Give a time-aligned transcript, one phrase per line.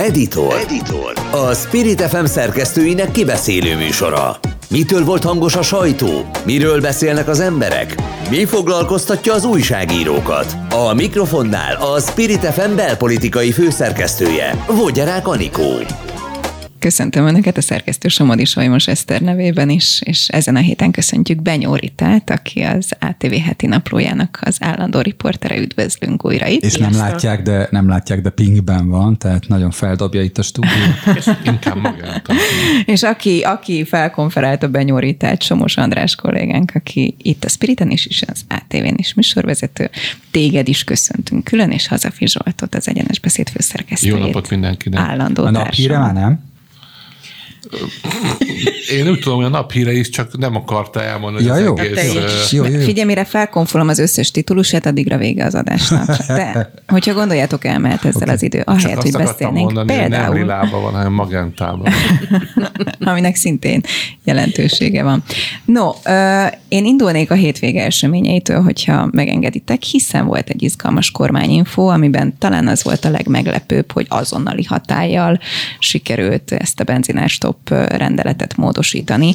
[0.00, 0.54] Editor.
[0.54, 1.12] Editor.
[1.30, 4.38] A Spirit FM szerkesztőinek kibeszélő műsora.
[4.70, 6.30] Mitől volt hangos a sajtó?
[6.44, 7.94] Miről beszélnek az emberek?
[8.30, 10.56] Mi foglalkoztatja az újságírókat?
[10.70, 15.72] A mikrofonnál a Spirit FM belpolitikai főszerkesztője, Vogyarák Anikó.
[16.80, 21.74] Köszöntöm Önöket a szerkesztő Somodi Solymos Eszter nevében is, és ezen a héten köszöntjük Benyó
[21.74, 25.58] Ritát, aki az ATV heti naplójának az állandó riportere.
[25.58, 26.62] Üdvözlünk újra itt.
[26.62, 31.36] És nem látják, de nem látják, de pingben van, tehát nagyon feldobja itt a stúdiót.
[31.44, 31.96] inkább
[32.84, 38.06] és aki, aki felkonferált a Benyó Ritát, Somos András kollégánk, aki itt a Spiriten is,
[38.06, 39.90] és az ATV-n is műsorvezető.
[40.30, 44.18] Téged is köszöntünk külön, és Hazafi Zsoltot, az Egyenes Beszéd főszerkesztőjét.
[44.18, 45.00] Jó napot mindenkinek.
[45.00, 46.48] Állandó A naphíre már nem?
[48.90, 51.76] Én úgy tudom, hogy a naphíre is csak nem akarta elmondani Ja, az jó.
[51.76, 52.14] egész.
[52.14, 52.80] Ö, Jó, jó, jó.
[52.80, 56.16] Figyelj, mire felkonfolom az összes titulusát, addigra vége az adásnak.
[56.26, 58.34] De, hogyha gondoljátok, elmelt ezzel okay.
[58.34, 59.64] az idő, Csak ahelyett, azt hogy beszélnénk.
[59.64, 61.88] mondani, hogy nem Például, lilában van, hanem magentában.
[63.00, 63.80] aminek szintén
[64.24, 65.22] jelentősége van.
[65.64, 72.34] No, ö, én indulnék a hétvége eseményeitől, hogyha megengeditek, hiszen volt egy izgalmas kormányinfo, amiben
[72.38, 75.40] talán az volt a legmeglepőbb, hogy azonnali hatállyal
[75.78, 76.84] sikerült ezt a
[77.50, 79.34] benzinárstop rendeletet módosítani.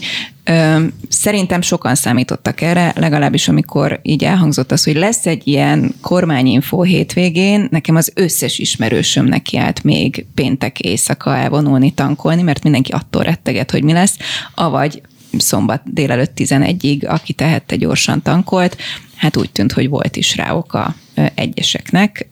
[1.10, 7.68] Szerintem sokan számítottak erre, legalábbis amikor így elhangzott az, hogy lesz egy ilyen kormányinfo hétvégén,
[7.72, 13.84] nekem az összes ismerősöm nekiállt még péntek éjszaka elvonulni, tankolni, mert mindenki attól retteget, hogy
[13.84, 14.18] mi lesz,
[14.56, 15.02] avagy
[15.38, 18.78] szombat délelőtt 11-ig, aki tehette gyorsan tankolt,
[19.16, 20.96] hát úgy tűnt, hogy volt is rá oka
[21.36, 22.28] egyeseknek.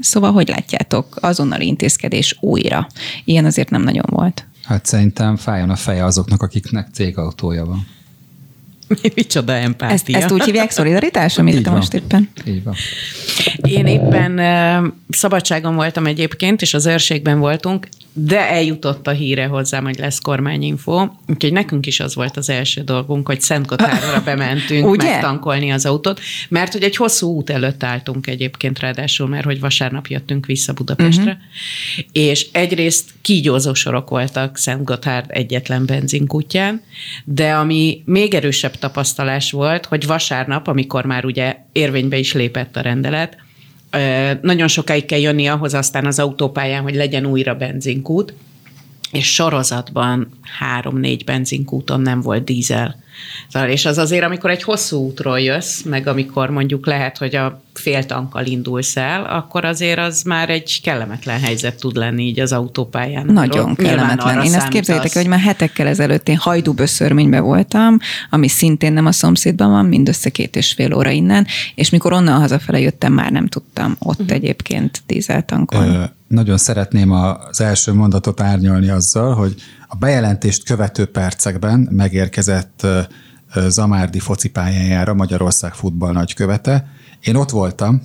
[0.00, 2.86] Szóval, hogy látjátok, azonnali intézkedés újra.
[3.24, 4.46] Ilyen azért nem nagyon volt.
[4.68, 7.86] Hát szerintem fájjon a feje azoknak, akiknek cégautója van.
[9.14, 10.18] Micsoda Ezt, empátia.
[10.18, 12.28] ezt úgy hívják szolidaritás, amit te most éppen?
[12.46, 12.74] Így van.
[13.56, 19.84] Én éppen uh, szabadságon voltam egyébként, és az őrségben voltunk, de eljutott a híre hozzám,
[19.84, 24.86] hogy lesz kormányinfo, úgyhogy nekünk is az volt az első dolgunk, hogy Szent Gotthardra bementünk
[24.90, 25.10] Ugye?
[25.10, 30.06] megtankolni az autót, mert hogy egy hosszú út előtt álltunk egyébként ráadásul, mert hogy vasárnap
[30.06, 32.04] jöttünk vissza Budapestre, uh-huh.
[32.12, 36.82] és egyrészt kígyózó sorok voltak Szent Gotthard egyetlen benzinkutyán,
[37.24, 42.80] de ami még erősebb tapasztalás volt, hogy vasárnap, amikor már ugye érvénybe is lépett a
[42.80, 43.36] rendelet,
[44.42, 48.34] nagyon sokáig kell jönni ahhoz aztán az autópályán, hogy legyen újra benzinkút,
[49.12, 53.06] és sorozatban három-négy benzinkúton nem volt dízel.
[53.48, 57.62] Szóval, és az azért, amikor egy hosszú útról jössz, meg amikor mondjuk lehet, hogy a
[57.74, 62.52] fél tankkal indulsz el, akkor azért az már egy kellemetlen helyzet tud lenni így az
[62.52, 63.26] autópályán.
[63.26, 64.42] Nagyon kellemetlen.
[64.42, 67.98] Én ezt képzeljétek, hogy már hetekkel ezelőtt én hajdúböszörménybe voltam,
[68.30, 72.40] ami szintén nem a szomszédban van, mindössze két és fél óra innen, és mikor onnan
[72.40, 74.36] hazafele jöttem, már nem tudtam ott uh-huh.
[74.36, 75.96] egyébként dízeltankolni.
[75.96, 79.54] Ö, nagyon szeretném az első mondatot árnyalni azzal, hogy
[79.88, 82.86] a bejelentést követő percekben megérkezett
[83.68, 86.88] Zamárdi focipályájára Magyarország futball nagykövete.
[87.20, 88.02] Én ott voltam,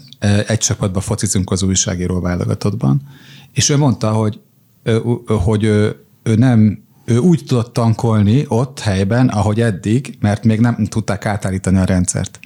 [0.48, 3.02] egy csapatban focizunk az újságíró válogatottban,
[3.54, 4.40] és ő mondta, hogy,
[5.26, 5.90] hogy ö,
[6.24, 11.78] ő nem ő úgy tudott tankolni ott helyben, ahogy eddig, mert még nem tudták átállítani
[11.78, 12.40] a rendszert.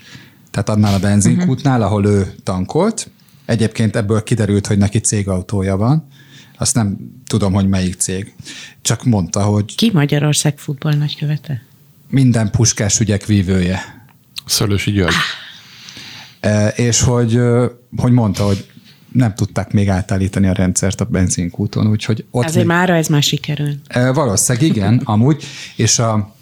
[0.51, 3.09] Tehát annál a benzinkútnál, ahol ő tankolt,
[3.47, 6.07] egyébként ebből kiderült, hogy neki cégautója van,
[6.57, 6.97] azt nem
[7.27, 8.33] tudom, hogy melyik cég.
[8.81, 11.61] Csak mondta, hogy Ki Magyarország futball nagykövete?
[12.09, 14.05] minden puskás ügyek vívője.
[14.45, 15.13] Szörlősi György.
[16.39, 17.39] E, És hogy,
[17.97, 18.65] hogy mondta, hogy
[19.11, 23.23] nem tudták még átállítani a rendszert a benzinkúton, úgyhogy ott Azért még- mára ez már
[23.23, 23.73] sikerül.
[23.87, 25.43] E, Valószínűleg igen, amúgy,
[25.75, 26.35] és a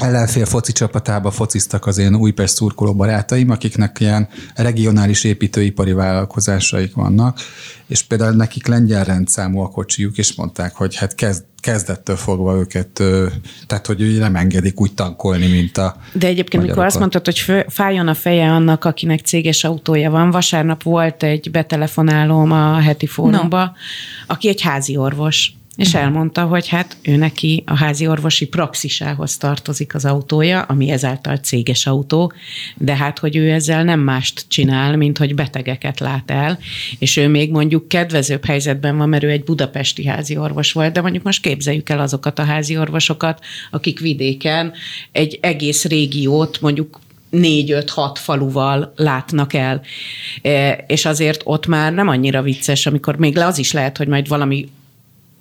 [0.00, 7.38] ellenfél foci csapatába fociztak az én Újpest szurkoló barátaim, akiknek ilyen regionális építőipari vállalkozásaik vannak,
[7.86, 13.02] és például nekik lengyel rendszámú a kocsijuk, és mondták, hogy hát kezd, kezdettől fogva őket,
[13.66, 17.64] tehát hogy nem engedik úgy tankolni, mint a De egyébként, mikor azt mondtad, hogy fő,
[17.68, 23.64] fájjon a feje annak, akinek céges autója van, vasárnap volt egy betelefonálóm a heti fórumba,
[23.64, 23.70] no.
[24.26, 29.94] aki egy házi orvos, és elmondta, hogy hát ő neki a házi orvosi praxisához tartozik
[29.94, 32.32] az autója, ami ezáltal céges autó,
[32.76, 36.58] de hát, hogy ő ezzel nem mást csinál, mint hogy betegeket lát el,
[36.98, 41.00] és ő még mondjuk kedvezőbb helyzetben van, mert ő egy budapesti házi orvos volt, de
[41.00, 44.72] mondjuk most képzeljük el azokat a házi orvosokat, akik vidéken
[45.12, 47.00] egy egész régiót mondjuk
[47.30, 49.82] négy-öt-hat faluval látnak el.
[50.42, 54.08] E, És azért ott már nem annyira vicces, amikor még le az is lehet, hogy
[54.08, 54.68] majd valami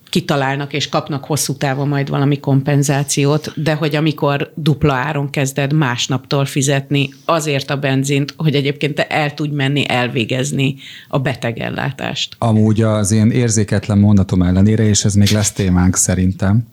[0.10, 6.46] kitalálnak és kapnak hosszú távon majd valami kompenzációt, de hogy amikor dupla áron kezded másnaptól
[6.46, 10.76] fizetni azért a benzint, hogy egyébként te el tudj menni elvégezni
[11.08, 12.36] a betegellátást.
[12.38, 16.68] Amúgy az én érzéketlen mondatom ellenére, és ez még lesz témánk szerintem,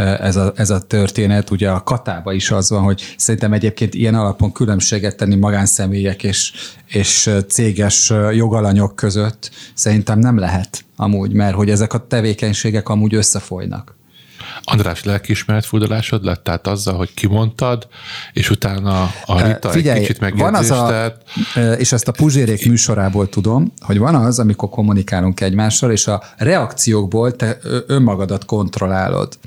[0.00, 1.50] ez a, ez a történet.
[1.50, 6.52] Ugye a katába is az van, hogy szerintem egyébként ilyen alapon különbséget tenni magánszemélyek és,
[6.86, 13.98] és céges jogalanyok között szerintem nem lehet amúgy, mert hogy ezek a tevékenységek amúgy összefolynak.
[14.62, 16.44] András, lelkiismeret furdalásod lett?
[16.44, 17.88] Tehát azzal, hogy kimondtad,
[18.32, 21.12] és utána a Rita Figyelj, egy kicsit van az a,
[21.78, 27.36] és ezt a Puzsérék műsorából tudom, hogy van az, amikor kommunikálunk egymással, és a reakciókból
[27.36, 29.38] te önmagadat kontrollálod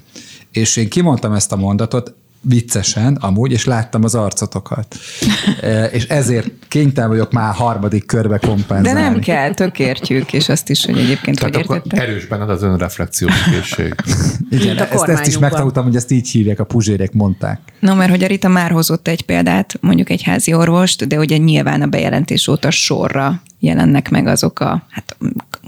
[0.53, 2.13] és én kimondtam ezt a mondatot,
[2.45, 4.95] viccesen amúgy, és láttam az arcotokat.
[5.61, 8.99] e, és ezért kénytelen vagyok már harmadik körbe kompenzálni.
[8.99, 11.99] De nem kell, tök értjük, és azt is, hogy egyébként Tehát hogy értettek.
[11.99, 13.95] Erős benned az önreflexiós készség.
[14.49, 17.59] Igen, ezt, ezt is megtanultam, hogy ezt így hívják, a puzsérek mondták.
[17.79, 21.37] No, mert hogy a Rita már hozott egy példát, mondjuk egy házi orvost, de ugye
[21.37, 25.17] nyilván a bejelentés óta sorra jelennek meg azok a hát,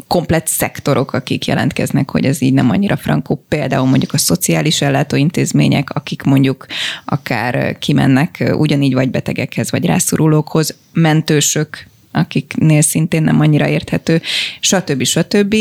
[0.07, 3.45] komplet szektorok, akik jelentkeznek, hogy ez így nem annyira frankó.
[3.47, 6.65] Például mondjuk a szociális ellátóintézmények, akik mondjuk
[7.05, 14.21] akár kimennek ugyanígy vagy betegekhez, vagy rászorulókhoz, mentősök, akiknél szintén nem annyira érthető,
[14.59, 15.03] stb.
[15.03, 15.53] stb.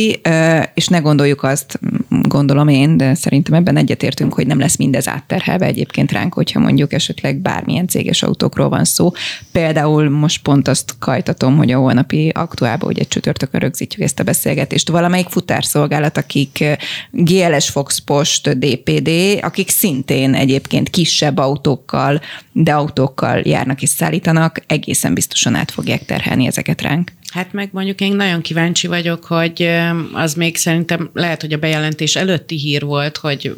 [0.74, 5.66] És ne gondoljuk azt, gondolom én, de szerintem ebben egyetértünk, hogy nem lesz mindez átterhelve
[5.66, 9.12] egyébként ránk, hogyha mondjuk esetleg bármilyen céges autókról van szó.
[9.52, 14.88] Például most pont azt kajtatom, hogy a holnapi aktuálban ugye csütörtökön rögzítjük ezt a beszélgetést.
[14.88, 16.64] Valamelyik futárszolgálat, akik
[17.10, 19.10] GLS Fox Post, DPD,
[19.40, 22.20] akik szintén egyébként kisebb autókkal,
[22.52, 27.12] de autókkal járnak és szállítanak, egészen biztosan át fogják terhelni ezeket ránk.
[27.28, 29.70] Hát meg mondjuk én nagyon kíváncsi vagyok, hogy
[30.12, 33.54] az még szerintem lehet, hogy a bejelentés előtti hír volt, hogy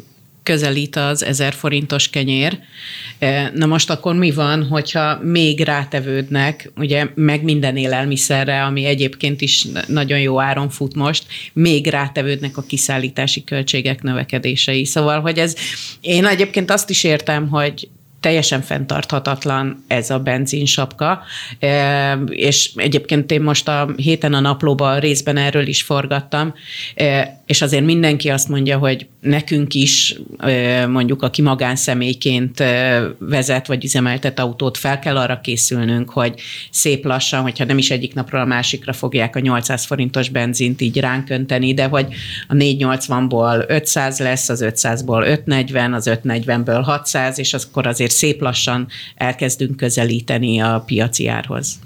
[0.47, 2.59] közelít az ezer forintos kenyér.
[3.53, 9.65] Na most akkor mi van, hogyha még rátevődnek, ugye meg minden élelmiszerre, ami egyébként is
[9.87, 14.85] nagyon jó áron fut most, még rátevődnek a kiszállítási költségek növekedései.
[14.85, 15.55] Szóval, hogy ez,
[16.01, 17.89] én egyébként azt is értem, hogy
[18.27, 21.21] teljesen fenntarthatatlan ez a benzinsapka,
[22.25, 26.53] és egyébként én most a héten a naplóban részben erről is forgattam,
[27.45, 30.19] és azért mindenki azt mondja, hogy nekünk is
[30.87, 32.63] mondjuk, aki magánszemélyként
[33.19, 36.41] vezet vagy üzemeltet autót, fel kell arra készülnünk, hogy
[36.71, 40.99] szép lassan, hogyha nem is egyik napról a másikra fogják a 800 forintos benzint így
[40.99, 42.07] ránk önteni, de hogy
[42.47, 48.87] a 480-ból 500 lesz, az 500-ból 540, az 540-ből 600, és akkor azért szép lassan
[49.15, 51.79] elkezdünk közelíteni a piaci árhoz.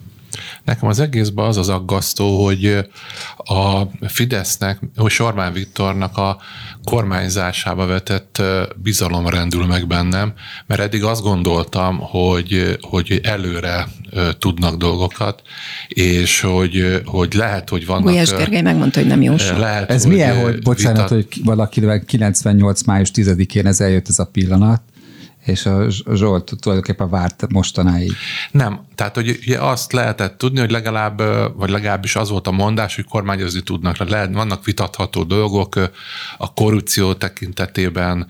[0.63, 2.77] Nekem az egészben az az aggasztó, hogy
[3.37, 6.37] a Fidesznek, hogy Sormán Viktornak a
[6.83, 8.41] kormányzásába vetett
[8.75, 10.33] bizalom rendül meg bennem,
[10.67, 13.87] mert eddig azt gondoltam, hogy, hogy előre
[14.39, 15.41] tudnak dolgokat,
[15.87, 18.03] és hogy, hogy lehet, hogy vannak...
[18.03, 21.27] Gulyás Gergely megmondta, hogy nem jó lehet, Ez hogy milyen, hogy bocsánat, vitat...
[21.31, 22.83] hogy valakivel 98.
[22.83, 24.81] május 10-én ez eljött ez a pillanat,
[25.45, 28.13] és a Zsolt tulajdonképpen várt mostanáig.
[28.51, 31.21] Nem, tehát hogy ugye azt lehetett tudni, hogy legalább,
[31.57, 33.97] vagy legalábbis az volt a mondás, hogy kormányozni tudnak.
[33.97, 35.75] Lehet, vannak vitatható dolgok,
[36.37, 38.27] a korrupció tekintetében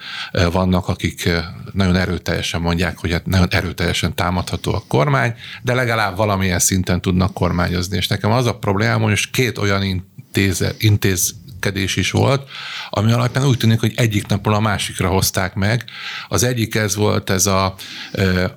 [0.52, 1.30] vannak, akik
[1.74, 7.34] nagyon erőteljesen mondják, hogy hát nagyon erőteljesen támadható a kormány, de legalább valamilyen szinten tudnak
[7.34, 7.98] kormányozni.
[7.98, 12.50] És nekem az a probléma, hogy most két olyan intéz, intéz viselkedés is volt,
[12.90, 15.84] ami alapján úgy tűnik, hogy egyik napról a másikra hozták meg.
[16.28, 17.76] Az egyik ez volt ez a,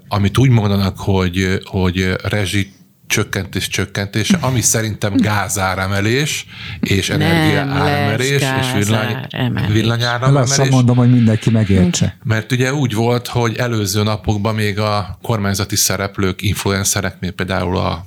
[0.08, 2.73] amit úgy mondanak, hogy, hogy rezsit
[3.06, 6.46] csökkentés csökkentése, ami szerintem gázáremelés
[6.80, 9.26] és energiaáremelés és villany,
[9.73, 10.49] villanyáremelés.
[10.49, 12.16] Lassan mondom, hogy mindenki megértse.
[12.23, 18.04] Mert ugye úgy volt, hogy előző napokban még a kormányzati szereplők, influencerek, még például a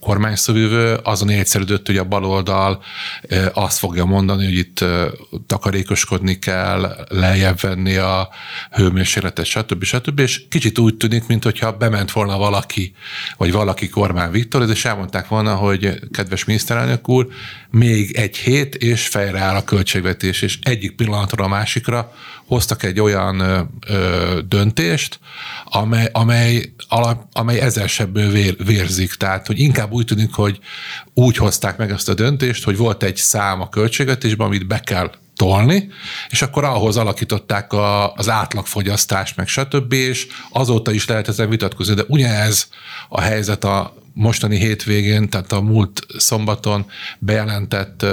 [0.00, 2.82] kormányszövővő azon egyszerűdött, hogy a baloldal
[3.52, 4.84] azt fogja mondani, hogy itt
[5.46, 8.28] takarékoskodni kell, lejjebb venni a
[8.70, 9.84] hőmérsékletet, stb.
[9.84, 10.18] stb.
[10.18, 12.94] És kicsit úgy tűnik, mintha bement volna valaki,
[13.36, 17.26] vagy valaki kormány Viktor, és elmondták volna, hogy kedves miniszterelnök úr,
[17.70, 22.12] még egy hét, és fejre áll a költségvetés, és egyik pillanatról a másikra
[22.46, 23.40] hoztak egy olyan
[23.86, 25.18] ö, döntést,
[25.64, 29.14] amely, amely, alap, amely ezelsebből vér, vérzik.
[29.14, 30.58] Tehát, hogy inkább úgy tűnik, hogy
[31.14, 35.10] úgy hozták meg ezt a döntést, hogy volt egy szám a költségvetésben, amit be kell
[35.36, 35.88] tolni,
[36.28, 41.94] és akkor ahhoz alakították a, az átlagfogyasztást, meg stb., és azóta is lehet ezen vitatkozni,
[41.94, 42.68] de ugyanez
[43.08, 46.86] a helyzet a mostani hétvégén, tehát a múlt szombaton
[47.18, 48.06] bejelentett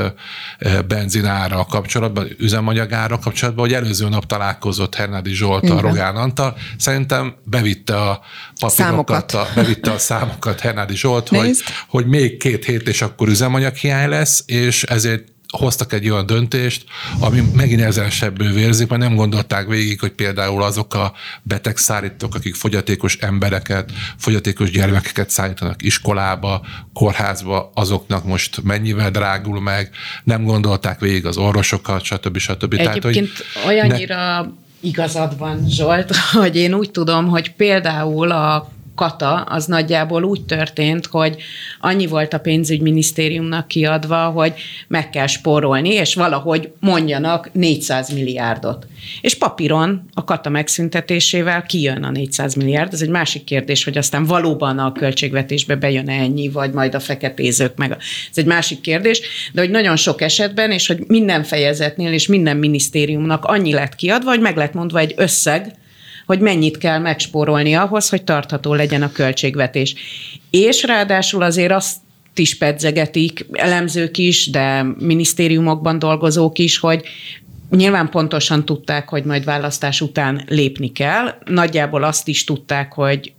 [0.88, 6.58] benzinára kapcsolatban, üzemanyagára kapcsolatban, hogy előző nap találkozott Hernádi Zsolt a Rogán Antal.
[6.78, 8.22] Szerintem bevitte a
[8.60, 14.10] papírokat, a, bevitte a számokat Hernádi Zsolt, hogy, hogy még két hét és akkor üzemanyaghiány
[14.10, 16.84] lesz, és ezért hoztak egy olyan döntést,
[17.20, 23.16] ami megint ezeresebből vérzik, mert nem gondolták végig, hogy például azok a betegszállítók, akik fogyatékos
[23.16, 29.90] embereket, fogyatékos gyermekeket szállítanak iskolába, kórházba, azoknak most mennyivel drágul meg,
[30.24, 32.38] nem gondolták végig az orvosokat, stb.
[32.38, 32.74] stb.
[32.74, 33.30] Egyébként Tehát, hogy
[33.66, 34.48] olyannyira ne...
[34.80, 41.06] igazad van, Zsolt, hogy én úgy tudom, hogy például a kata, az nagyjából úgy történt,
[41.06, 41.36] hogy
[41.80, 44.54] annyi volt a pénzügyminisztériumnak kiadva, hogy
[44.88, 48.88] meg kell spórolni, és valahogy mondjanak 400 milliárdot.
[49.22, 52.94] És papíron a kata megszüntetésével kijön a 400 milliárd.
[52.94, 57.00] Ez egy másik kérdés, hogy aztán valóban a költségvetésbe bejön -e ennyi, vagy majd a
[57.00, 57.92] feketézők meg.
[58.32, 59.22] Ez egy másik kérdés,
[59.54, 64.30] de hogy nagyon sok esetben, és hogy minden fejezetnél és minden minisztériumnak annyi lett kiadva,
[64.30, 65.80] hogy meg lett mondva egy összeg,
[66.32, 69.96] hogy mennyit kell megspórolni ahhoz, hogy tartható legyen a költségvetés.
[70.50, 71.98] És ráadásul azért azt
[72.36, 77.04] is pedzegetik, elemzők is, de minisztériumokban dolgozók is, hogy
[77.70, 81.38] Nyilván pontosan tudták, hogy majd választás után lépni kell.
[81.46, 83.34] Nagyjából azt is tudták, hogy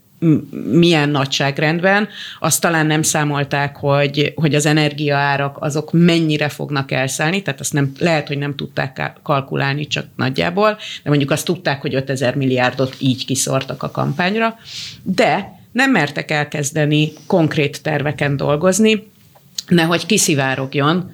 [0.71, 7.61] milyen nagyságrendben, azt talán nem számolták, hogy, hogy az energiaárak azok mennyire fognak elszállni, tehát
[7.61, 12.35] azt nem, lehet, hogy nem tudták kalkulálni csak nagyjából, de mondjuk azt tudták, hogy 5000
[12.35, 14.57] milliárdot így kiszortak a kampányra,
[15.03, 19.11] de nem mertek elkezdeni konkrét terveken dolgozni,
[19.69, 21.11] nehogy kiszivárogjon,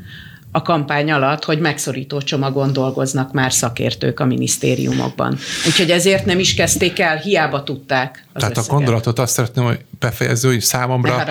[0.53, 5.39] a kampány alatt, hogy megszorító csomagon dolgoznak már szakértők a minisztériumokban.
[5.67, 8.25] Úgyhogy ezért nem is kezdték el, hiába tudták.
[8.33, 8.71] Az Tehát összeget.
[8.71, 11.25] a gondolatot azt szeretném, hogy befejezni, hogy számomra...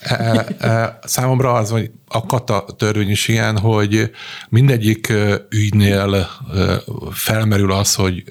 [0.00, 4.10] E, e, e, számomra az, hogy a kata törvény is ilyen, hogy
[4.48, 5.12] mindegyik
[5.50, 6.28] ügynél
[7.10, 8.24] felmerül az, hogy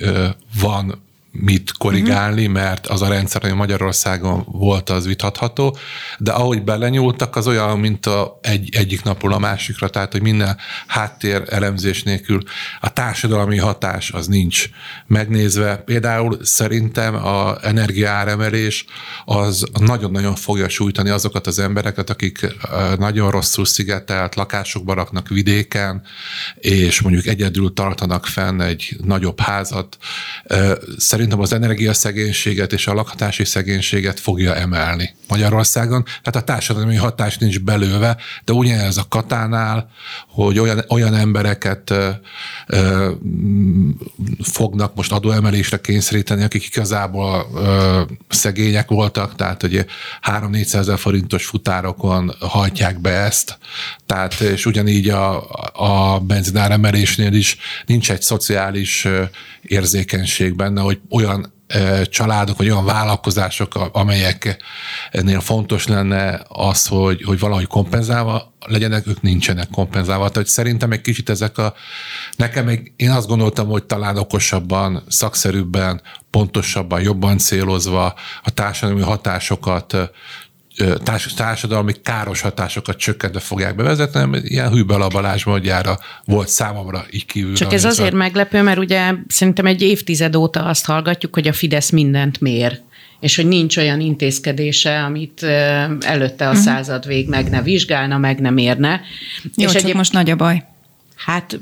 [0.62, 1.08] van
[1.41, 2.55] mit korrigálni, uh-huh.
[2.55, 5.77] mert az a rendszer, ami Magyarországon volt, az vitatható,
[6.17, 10.58] de ahogy belenyúltak, az olyan, mint a egy, egyik napról a másikra, tehát, hogy minden
[10.88, 12.43] háttér elemzés nélkül
[12.79, 14.69] a társadalmi hatás az nincs
[15.08, 15.75] megnézve.
[15.75, 18.86] Például szerintem a energiaáremelés
[19.25, 22.55] az nagyon-nagyon fogja sújtani azokat az embereket, akik
[22.98, 26.01] nagyon rosszul szigetelt lakásokban raknak vidéken,
[26.55, 29.98] és mondjuk egyedül tartanak fenn egy nagyobb házat.
[30.98, 36.04] Szerintem szerintem az energiaszegénységet és a lakhatási szegénységet fogja emelni Magyarországon.
[36.04, 39.90] Tehát a társadalmi hatás nincs belőve, de ugyanez a katánál,
[40.28, 42.10] hogy olyan, olyan embereket ö,
[42.68, 43.12] ö,
[44.42, 49.86] fognak most adóemelésre kényszeríteni, akik igazából ö, szegények voltak, tehát hogy
[50.22, 53.58] 3-400 ezer forintos futárokon hajtják be ezt,
[54.06, 59.08] tehát és ugyanígy a, a benzináremelésnél is nincs egy szociális
[59.62, 61.54] érzékenység benne, hogy olyan
[62.04, 69.70] családok, vagy olyan vállalkozások, amelyeknél fontos lenne az, hogy, hogy valahogy kompenzálva legyenek, ők nincsenek
[69.70, 70.30] kompenzálva.
[70.30, 71.74] Tehát szerintem egy kicsit ezek a,
[72.36, 79.98] nekem még, én azt gondoltam, hogy talán okosabban, szakszerűbben, pontosabban, jobban célozva a társadalmi hatásokat
[81.36, 87.26] társadalmi káros hatásokat csökkentve fogják bevezetni, hanem ilyen Hűbel a Balázs módjára volt számomra így
[87.26, 87.56] kívül.
[87.56, 91.90] Csak ez azért meglepő, mert ugye szerintem egy évtized óta azt hallgatjuk, hogy a Fidesz
[91.90, 92.82] mindent mér
[93.20, 95.44] és hogy nincs olyan intézkedése, amit
[96.00, 96.64] előtte a uh-huh.
[96.64, 99.02] század vég meg ne vizsgálna, meg nem érne.
[99.56, 99.96] Jó, és csak egyéb...
[99.96, 100.64] most nagy a baj.
[101.16, 101.60] Hát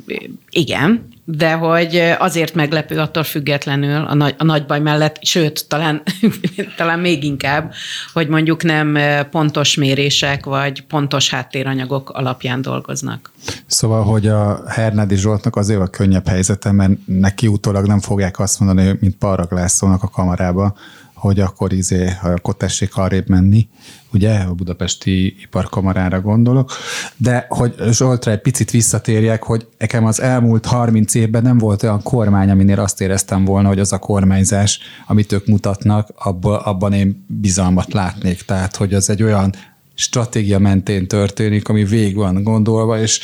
[0.50, 6.02] igen, de hogy azért meglepő attól függetlenül a nagy, a nagy baj mellett, sőt, talán,
[6.78, 7.74] talán még inkább,
[8.14, 8.98] hogy mondjuk nem
[9.32, 13.32] pontos mérések vagy pontos háttéranyagok alapján dolgoznak.
[13.66, 18.60] Szóval, hogy a Hernádi Zsoltnak azért a könnyebb helyzete, mert neki utólag nem fogják azt
[18.60, 20.76] mondani, mint Parag Lászlónak a kamarába,
[21.18, 23.68] hogy akkor, izé, akkor tessék arrébb menni,
[24.14, 26.72] ugye, a budapesti iparkamarára gondolok,
[27.18, 32.04] de hogy Zsoltra egy picit visszatérjek, hogy nekem az elmúlt 30 évben nem volt olyan
[32.04, 37.26] kormány, aminél azt éreztem volna, hogy az a kormányzás, amit ők mutatnak, abban, abban én
[37.28, 38.42] bizalmat látnék.
[38.42, 39.54] Tehát, hogy az egy olyan
[39.94, 43.20] stratégia mentén történik, ami végig van gondolva, és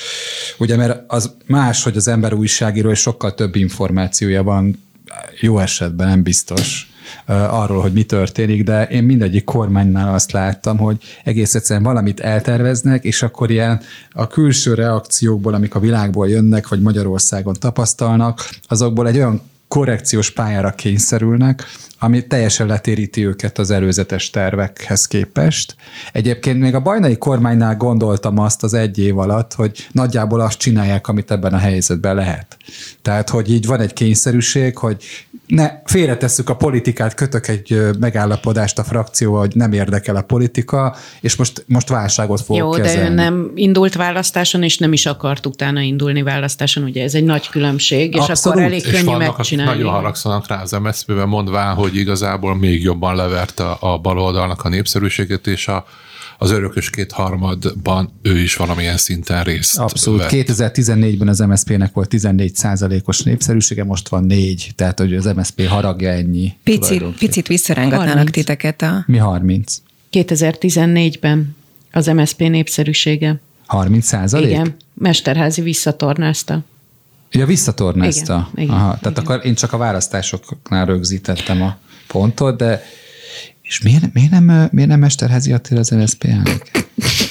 [0.57, 4.83] ugye mert az más, hogy az ember újságíró, és sokkal több információja van,
[5.39, 6.92] jó esetben nem biztos,
[7.49, 13.03] arról, hogy mi történik, de én mindegyik kormánynál azt láttam, hogy egész egyszerűen valamit elterveznek,
[13.03, 13.81] és akkor ilyen
[14.11, 20.71] a külső reakciókból, amik a világból jönnek, vagy Magyarországon tapasztalnak, azokból egy olyan korrekciós pályára
[20.71, 21.63] kényszerülnek,
[22.03, 25.75] ami teljesen letéríti őket az előzetes tervekhez képest.
[26.11, 31.07] Egyébként még a bajnai kormánynál gondoltam azt az egy év alatt, hogy nagyjából azt csinálják,
[31.07, 32.57] amit ebben a helyzetben lehet.
[33.01, 35.03] Tehát, hogy így van egy kényszerűség, hogy
[35.47, 41.35] ne félretesszük a politikát, kötök egy megállapodást a frakcióval, hogy nem érdekel a politika, és
[41.35, 43.03] most, most válságot fogok Jó, kezelni.
[43.03, 47.23] de ő nem indult választáson, és nem is akart utána indulni választáson, ugye ez egy
[47.23, 48.57] nagy különbség, és Abszolút.
[48.57, 49.77] akkor elég És könnyű megcsinálni.
[49.77, 55.47] nagyon haragszanak rá az MSZP-ben, mondván, hogy igazából még jobban leverte a baloldalnak a népszerűséget,
[55.47, 55.85] és a,
[56.37, 60.19] az örökös kétharmadban ő is valamilyen szinten részt Abszolút.
[60.19, 60.29] vett.
[60.31, 62.51] 2014-ben az MSZP-nek volt 14
[63.05, 66.53] os népszerűsége, most van 4, tehát hogy az MSZP haragja ennyi.
[66.63, 68.31] Picit, picit visszarángatnának 30.
[68.31, 69.03] titeket a...
[69.07, 69.77] Mi 30?
[70.11, 71.55] 2014-ben
[71.91, 73.39] az MSZP népszerűsége.
[73.65, 74.49] 30 százalék?
[74.49, 76.63] Igen, Mesterházi visszatornázta.
[77.33, 78.49] Ja, visszatornázta.
[78.51, 79.23] Igen, igen, Aha, tehát igen.
[79.23, 82.83] akkor én csak a választásoknál rögzítettem a pontot, de
[83.61, 86.61] és miért, miért, nem, miért nem Mesterházi Attila az MSZP elnök?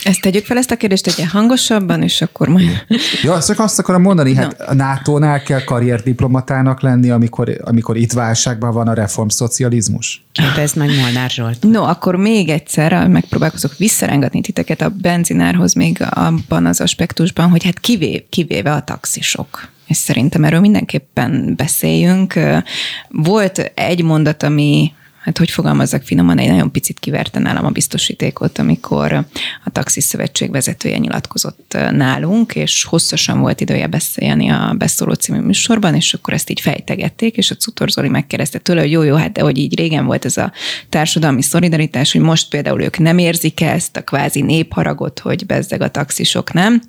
[0.05, 2.85] Ezt tegyük fel ezt a kérdést egy hangosabban, és akkor majd...
[3.23, 8.73] Ja, azt, azt akarom mondani, hát a NATO-nál kell karrierdiplomatának lenni, amikor, amikor itt válságban
[8.73, 10.25] van a reformszocializmus.
[10.33, 11.63] Kérdezd meg Molnár Zsolt.
[11.63, 17.81] No, akkor még egyszer megpróbálkozok visszarángatni titeket a benzinárhoz még abban az aspektusban, hogy hát
[17.81, 19.71] kivé, kivéve a taxisok.
[19.93, 22.35] És szerintem erről mindenképpen beszéljünk.
[23.09, 28.59] Volt egy mondat, ami hát hogy fogalmazzak finoman, egy nagyon picit kiverte nálam a biztosítékot,
[28.59, 29.13] amikor
[29.65, 35.95] a Taxis Szövetség vezetője nyilatkozott nálunk, és hosszasan volt idője beszélni a Beszóló című műsorban,
[35.95, 39.33] és akkor ezt így fejtegették, és a Cutor Zoli megkérdezte tőle, hogy jó, jó, hát
[39.33, 40.53] de hogy így régen volt ez a
[40.89, 45.91] társadalmi szolidaritás, hogy most például ők nem érzik ezt a kvázi népharagot, hogy bezzeg a
[45.91, 46.83] taxisok nem,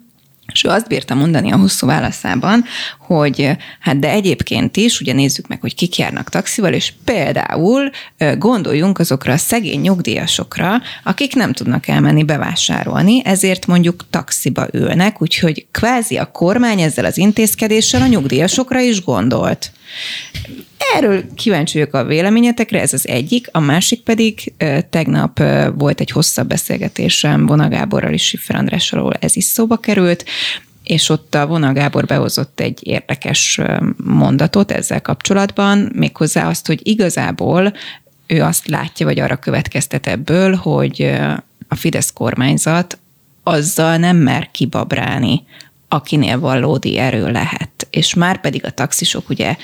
[0.51, 2.63] és ő azt bírta mondani a hosszú válaszában,
[2.99, 7.89] hogy hát de egyébként is, ugye nézzük meg, hogy kik járnak taxival, és például
[8.37, 15.65] gondoljunk azokra a szegény nyugdíjasokra, akik nem tudnak elmenni bevásárolni, ezért mondjuk taxiba ülnek, úgyhogy
[15.71, 19.71] kvázi a kormány ezzel az intézkedéssel a nyugdíjasokra is gondolt.
[20.95, 24.53] Erről kíváncsi vagyok a véleményetekre, ez az egyik, a másik pedig
[24.89, 25.43] tegnap
[25.75, 30.25] volt egy hosszabb beszélgetésem Vona Gáborral és Siffer Andrással, ez is szóba került,
[30.83, 33.59] és ott a Vona Gábor behozott egy érdekes
[34.03, 37.73] mondatot ezzel kapcsolatban, méghozzá azt, hogy igazából
[38.27, 41.11] ő azt látja, vagy arra következtet ebből, hogy
[41.67, 42.97] a Fidesz kormányzat
[43.43, 45.43] azzal nem mer kibabrálni,
[45.87, 47.69] akinél valódi erő lehet.
[47.95, 49.55] És már pedig a taxisok ugye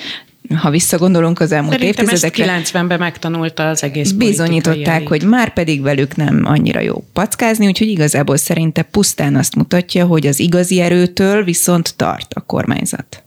[0.55, 2.51] ha visszagondolunk az elmúlt Szerintem évtizedekre.
[2.51, 7.87] ezt 90-ben megtanulta az egész Bizonyították, hogy már pedig velük nem annyira jó packázni, úgyhogy
[7.87, 13.23] igazából szerinte pusztán azt mutatja, hogy az igazi erőtől viszont tart a kormányzat.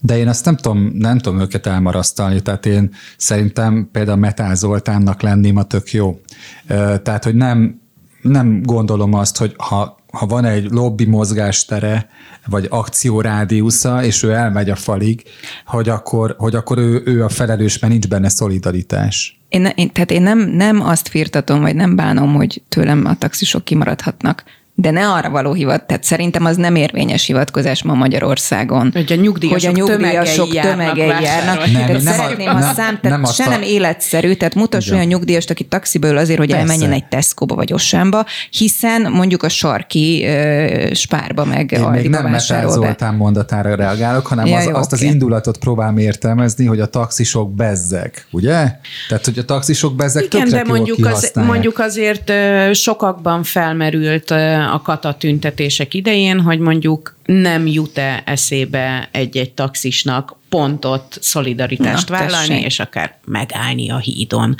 [0.00, 5.22] De én azt nem tudom, nem tudom őket elmarasztalni, tehát én szerintem például Metál Zoltánnak
[5.22, 6.20] lenném a tök jó.
[7.02, 7.80] Tehát, hogy nem,
[8.22, 12.08] nem gondolom azt, hogy ha ha van egy lobby mozgástere,
[12.46, 15.22] vagy akciórádiusza, és ő elmegy a falig,
[15.66, 19.38] hogy akkor, hogy akkor ő, ő a felelős, mert nincs benne szolidaritás.
[19.48, 23.64] Én, én, tehát én nem, nem azt firtatom, vagy nem bánom, hogy tőlem a taxisok
[23.64, 24.44] kimaradhatnak
[24.76, 28.90] de ne arra való hivat, tehát szerintem az nem érvényes hivatkozás ma Magyarországon.
[28.92, 31.22] Hogy a nyugdíjasok, hogy a nyugdíjasok tömegei járnak.
[31.22, 31.64] járnak.
[31.64, 35.50] Nem, tehát nem szeretném, ha szám, tehát nem se nem életszerű, tehát mutass olyan nyugdíjast,
[35.50, 36.62] aki taxiba ül azért, hogy Persze.
[36.62, 42.30] elmenjen egy Tesco-ba vagy Osámba, hiszen mondjuk a sarki uh, spárba meg Én még nem
[42.30, 45.06] Metál Zoltán mondatára reagálok, hanem ja, az, jó, azt okay.
[45.06, 48.70] az indulatot próbálom értelmezni, hogy a taxisok bezzeg, ugye?
[49.08, 52.32] Tehát, hogy a taxisok bezzeg Igen, de mondjuk, az, mondjuk azért
[52.72, 54.34] sokakban felmerült
[54.72, 62.48] a kata tüntetések idején, hogy mondjuk nem jut-e eszébe egy-egy taxisnak pontot, szolidaritást Na, vállalni,
[62.48, 62.64] tessék.
[62.64, 64.54] és akár megállni a hídon,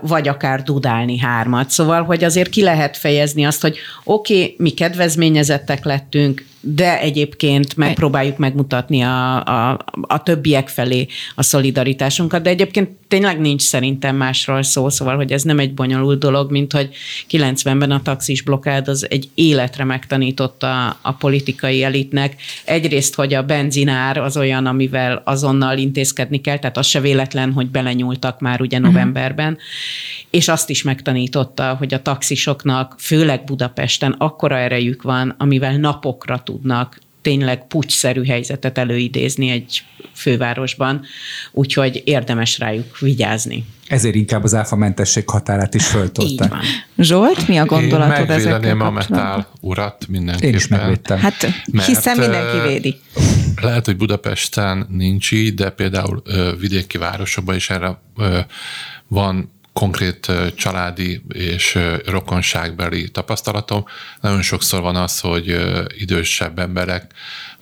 [0.00, 1.70] vagy akár dudálni hármat.
[1.70, 7.76] Szóval, hogy azért ki lehet fejezni azt, hogy oké, okay, mi kedvezményezettek lettünk, de egyébként
[7.76, 14.62] megpróbáljuk megmutatni a, a, a többiek felé a szolidaritásunkat, de egyébként tényleg nincs szerintem másról
[14.62, 16.88] szó, szóval, hogy ez nem egy bonyolult dolog, mint hogy
[17.30, 22.36] 90-ben a taxis blokkád az egy életre megtanította a politikai elitnek.
[22.64, 27.70] Egyrészt, hogy a benzinár az olyan, amivel azonnal intézkedni kell, tehát az se véletlen, hogy
[27.70, 29.62] belenyúltak már ugye novemberben, uh-huh.
[30.30, 36.98] és azt is megtanította, hogy a taxisoknak, főleg Budapesten akkora erejük van, amivel napokra tudnak
[37.24, 39.82] tényleg pucsszerű helyzetet előidézni egy
[40.12, 41.04] fővárosban,
[41.52, 43.64] úgyhogy érdemes rájuk vigyázni.
[43.88, 46.52] Ezért inkább az áfamentesség határát is föltolták.
[46.98, 50.48] Zsolt, mi a gondolatod ezekkel a metál urat mindenképpen.
[50.48, 51.18] Én is megvédtem.
[51.18, 52.96] Hát, mert, hiszen mindenki védi.
[53.60, 58.38] Lehet, hogy Budapesten nincs így, de például ö, vidéki városokban is erre ö,
[59.08, 63.84] van konkrét családi és rokonságbeli tapasztalatom.
[64.20, 65.60] Nagyon sokszor van az, hogy
[65.98, 67.12] idősebb emberek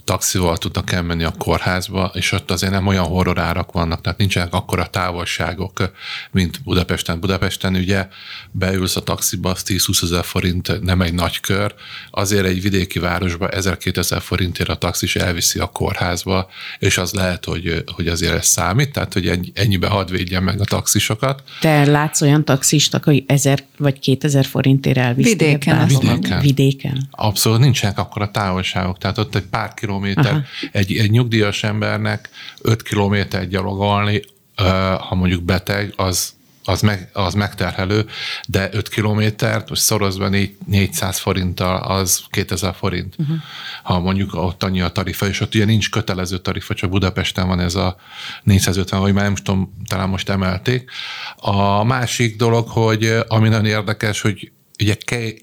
[0.05, 4.87] taxival tudnak elmenni a kórházba, és ott azért nem olyan horrorárak vannak, tehát nincsenek akkora
[4.87, 5.93] távolságok,
[6.31, 7.21] mint Budapesten.
[7.21, 8.09] Budapesten ugye
[8.51, 11.75] beülsz a taxiba, az 10-20 ezer forint nem egy nagy kör,
[12.11, 17.85] azért egy vidéki városba 1000-2000 forintért a taxis elviszi a kórházba, és az lehet, hogy,
[17.95, 21.43] hogy azért ez számít, tehát hogy ennyibe hadd védjen meg a taxisokat.
[21.61, 25.29] Te látsz olyan taxist, aki 1000 vagy 2000 forintért elviszi?
[25.29, 25.87] Vidéken.
[25.87, 26.41] Vidéken.
[26.41, 27.09] Vidéken.
[27.11, 32.29] Abszolút nincsenek akkor a távolságok, tehát ott egy pár kilométer, egy, egy nyugdíjas embernek
[32.61, 34.23] 5 kilométer gyalogolni,
[35.09, 36.33] ha mondjuk beteg, az,
[36.65, 38.07] az, meg, az megterhelő,
[38.49, 40.31] de 5 kilométert, most szorozva
[40.67, 43.15] 400 forinttal, az 2000 forint.
[43.19, 43.37] Uh-huh.
[43.83, 47.61] Ha mondjuk ott annyi a tarifa, és ott ugye nincs kötelező tarifa, csak Budapesten van
[47.61, 47.97] ez a
[48.43, 50.91] 450, vagy már nem tudom, talán most emelték.
[51.37, 54.97] A másik dolog, hogy ami nagyon érdekes, hogy ugye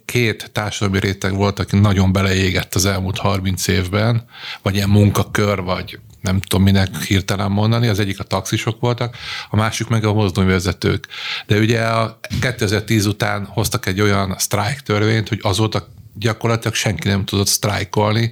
[0.05, 4.25] két társadalmi réteg volt, aki nagyon beleégett az elmúlt 30 évben,
[4.61, 9.15] vagy ilyen munkakör, vagy nem tudom minek hirtelen mondani, az egyik a taxisok voltak,
[9.49, 11.07] a másik meg a mozdonyvezetők.
[11.47, 15.87] De ugye a 2010 után hoztak egy olyan sztrájk törvényt, hogy azóta
[16.19, 18.31] gyakorlatilag senki nem tudott sztrájkolni,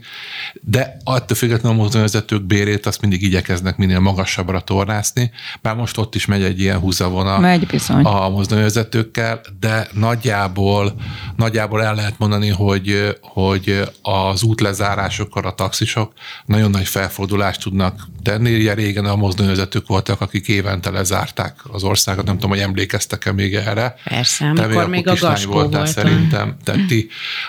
[0.62, 6.16] de attól függetlenül a mozdonyvezetők bérét azt mindig igyekeznek minél magasabbra tornászni, bár most ott
[6.16, 8.04] is megy egy ilyen húzavona megy bizony.
[8.04, 10.94] a mozdonyvezetőkkel, de nagyjából,
[11.36, 16.14] nagyjából el lehet mondani, hogy, hogy az útlezárásokkor a taxisok
[16.46, 18.56] nagyon nagy felfordulást tudnak tenni.
[18.56, 23.56] Ugye régen a mozdonyvezetők voltak, akik évente lezárták az országot, nem tudom, hogy emlékeztek-e még
[23.56, 23.96] erre.
[24.04, 26.56] Persze, amikor még a Gaskó voltál, szerintem.
[26.64, 27.08] Tehát ti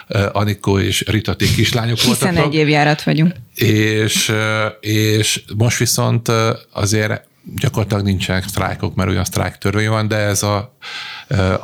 [0.32, 2.28] Anikó és Rita, ti kislányok voltak.
[2.28, 3.32] Hiszen egy évjárat vagyunk.
[3.54, 4.32] És,
[4.80, 6.32] és most viszont
[6.72, 10.76] azért gyakorlatilag nincsenek sztrájkok, mert olyan sztrájk törvény van, de ez a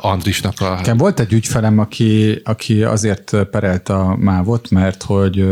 [0.01, 0.75] Andrisnak a...
[0.75, 5.45] Nekem volt egy ügyfelem, aki, aki azért perelt a mávot, mert hogy,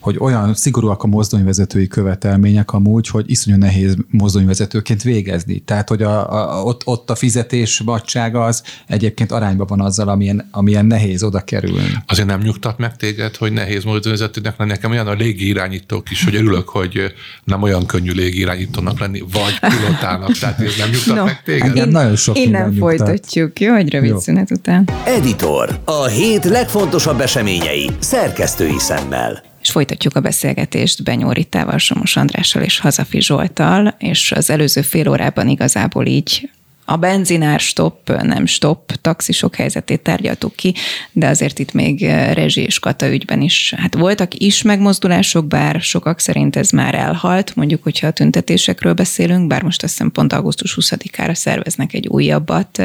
[0.00, 5.58] hogy olyan szigorúak a mozdonyvezetői követelmények amúgy, hogy iszonyú nehéz mozdonyvezetőként végezni.
[5.58, 10.48] Tehát, hogy a, a, ott, ott a fizetés vadsága az egyébként arányban van azzal, amilyen,
[10.50, 11.94] amilyen nehéz oda kerülni.
[12.06, 14.70] Azért nem nyugtat meg téged, hogy nehéz mozdonyvezetőnek lenni.
[14.70, 20.32] Nekem olyan a légirányítók is, hogy örülök, hogy nem olyan könnyű légirányítónak lenni, vagy pilotának.
[20.38, 21.76] Tehát ez nem nyugtat no, meg téged?
[21.76, 23.74] Én, nagyon sok innen folytatjuk folytatjuk, jó?
[23.74, 24.18] Egy rövid jó.
[24.18, 24.88] szünet után.
[25.04, 25.80] Editor.
[25.84, 29.42] A hét legfontosabb eseményei szerkesztői szemmel.
[29.62, 35.08] És folytatjuk a beszélgetést Benyó Ritával, Somos Andrással és Hazafi Zsoltal, és az előző fél
[35.08, 36.50] órában igazából így
[36.90, 40.74] a benzinár stop, nem stop, taxisok helyzetét tárgyaltuk ki,
[41.12, 43.74] de azért itt még eh, rezsi és kata ügyben is.
[43.76, 49.46] Hát voltak is megmozdulások, bár sokak szerint ez már elhalt, mondjuk, hogyha a tüntetésekről beszélünk,
[49.46, 52.82] bár most azt hiszem pont augusztus 20-ára szerveznek egy újabbat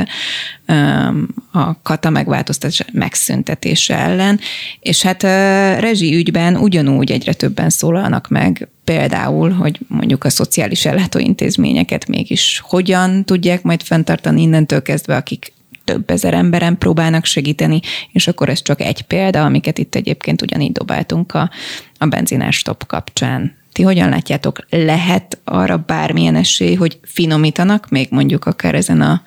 [1.51, 4.39] a kata megváltoztatása megszüntetése ellen,
[4.79, 10.85] és hát eh, rezsi ügyben ugyanúgy egyre többen szólalnak meg például, hogy mondjuk a szociális
[10.85, 17.79] ellátóintézményeket mégis hogyan tudják majd fenntartani innentől kezdve, akik több ezer emberen próbálnak segíteni,
[18.11, 21.49] és akkor ez csak egy példa, amiket itt egyébként ugyanígy dobáltunk a,
[21.97, 23.55] a benzinás stop kapcsán.
[23.71, 29.21] Ti hogyan látjátok, lehet arra bármilyen esély, hogy finomítanak még mondjuk akár ezen a,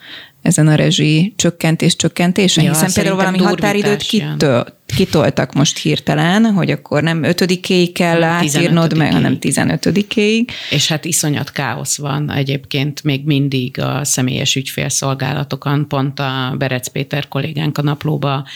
[0.46, 6.70] ezen a rezsi csökkentés csökkentése, ja, hiszen például valami határidőt kitől, kitoltak most hirtelen, hogy
[6.70, 10.50] akkor nem ötödikéig kell átírnod meg, hanem tizenötödikéig.
[10.70, 17.28] És hát iszonyat káosz van egyébként még mindig a személyes ügyfélszolgálatokon, pont a Berec Péter
[17.28, 18.46] kollégánk a naplóba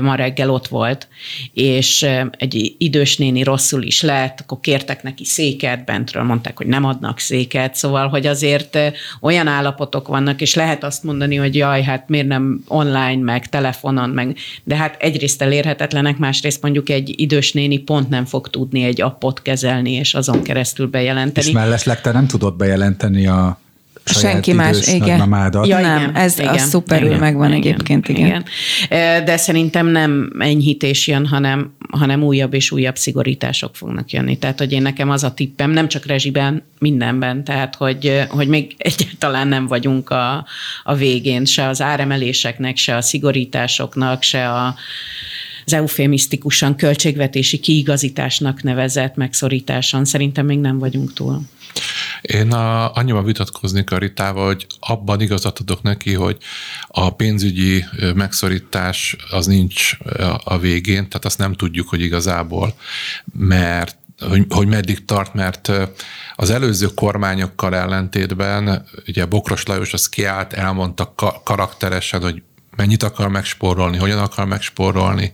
[0.00, 1.08] ma reggel ott volt,
[1.52, 6.84] és egy idős néni rosszul is lett, akkor kértek neki széket, bentről mondták, hogy nem
[6.84, 8.78] adnak széket, szóval, hogy azért
[9.20, 14.10] olyan állapotok vannak, és lehet azt mondani, hogy jaj, hát miért nem online, meg telefonon,
[14.10, 19.00] meg, de hát egyrészt elérhetetlenek, másrészt mondjuk egy idős néni pont nem fog tudni egy
[19.00, 21.46] appot kezelni, és azon keresztül bejelenteni.
[21.46, 23.60] És mellesleg te nem tudod bejelenteni a
[24.04, 25.32] Senki más, igen.
[25.62, 28.26] Ja, nem, ez igen, a szuperül igen, megvan igen, egyébként, igen.
[28.26, 28.44] igen.
[29.24, 34.38] De szerintem nem enyhítés jön, hanem, hanem újabb és újabb szigorítások fognak jönni.
[34.38, 38.74] Tehát, hogy én nekem az a tippem, nem csak rezsiben, mindenben, tehát, hogy, hogy még
[38.78, 40.46] egyáltalán nem vagyunk a,
[40.84, 44.74] a végén, se az áremeléseknek, se a szigorításoknak, se a
[45.64, 50.04] az eufémisztikusan költségvetési kiigazításnak nevezett megszorításon.
[50.04, 51.42] Szerintem még nem vagyunk túl.
[52.20, 56.36] Én a, annyiban vitatkoznék a Ritával, hogy abban igazat adok neki, hogy
[56.88, 59.96] a pénzügyi megszorítás az nincs
[60.44, 62.74] a végén, tehát azt nem tudjuk, hogy igazából,
[63.32, 65.70] mert hogy, hogy meddig tart, mert
[66.36, 72.42] az előző kormányokkal ellentétben, ugye Bokros Lajos az kiállt, elmondta karakteresen, hogy
[72.80, 75.32] mennyit akar megspórolni, hogyan akar megspórolni,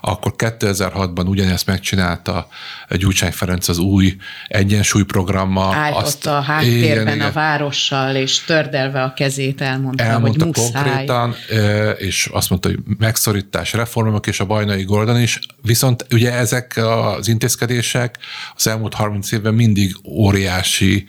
[0.00, 2.48] akkor 2006-ban ugyanezt megcsinálta
[2.90, 4.16] Gyurcsány Ferenc az új
[4.48, 5.74] egyensúlyprogrammal.
[5.74, 10.82] Állt azt, a háttérben igen, a várossal, és tördelve a kezét elmondta, elmondta hogy muszáj.
[10.82, 11.34] konkrétan,
[11.98, 17.28] és azt mondta, hogy megszorítás, reformok, és a Bajnai Gordon is, viszont ugye ezek az
[17.28, 18.18] intézkedések
[18.56, 21.06] az elmúlt 30 évben mindig óriási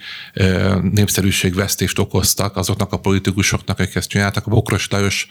[0.92, 4.46] népszerűségvesztést okoztak azoknak a politikusoknak, akik ezt csináltak.
[4.46, 5.28] A Bokros Lajos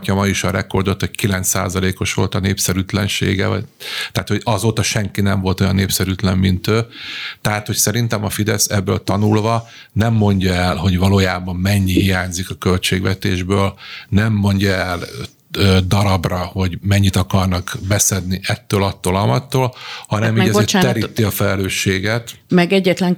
[0.00, 3.64] tartja ma is a rekordot, hogy 9%-os volt a népszerűtlensége, vagy,
[4.12, 6.86] tehát hogy azóta senki nem volt olyan népszerűtlen, mint ő.
[7.40, 12.54] Tehát, hogy szerintem a Fidesz ebből tanulva nem mondja el, hogy valójában mennyi hiányzik a
[12.54, 13.74] költségvetésből,
[14.08, 15.00] nem mondja el
[15.86, 19.74] darabra, hogy mennyit akarnak beszedni ettől, attól, amattól,
[20.06, 22.30] hanem hát így azért teríti a felelősséget.
[22.48, 23.16] Meg egyetlen